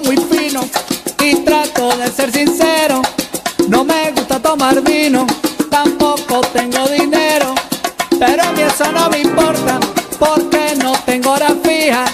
[0.00, 0.60] muy fino
[1.20, 3.02] y trato de ser sincero.
[3.68, 5.26] No me gusta tomar vino,
[5.70, 7.54] tampoco tengo dinero,
[8.18, 9.78] pero a mí eso no me importa
[10.18, 12.04] porque no tengo hora fija.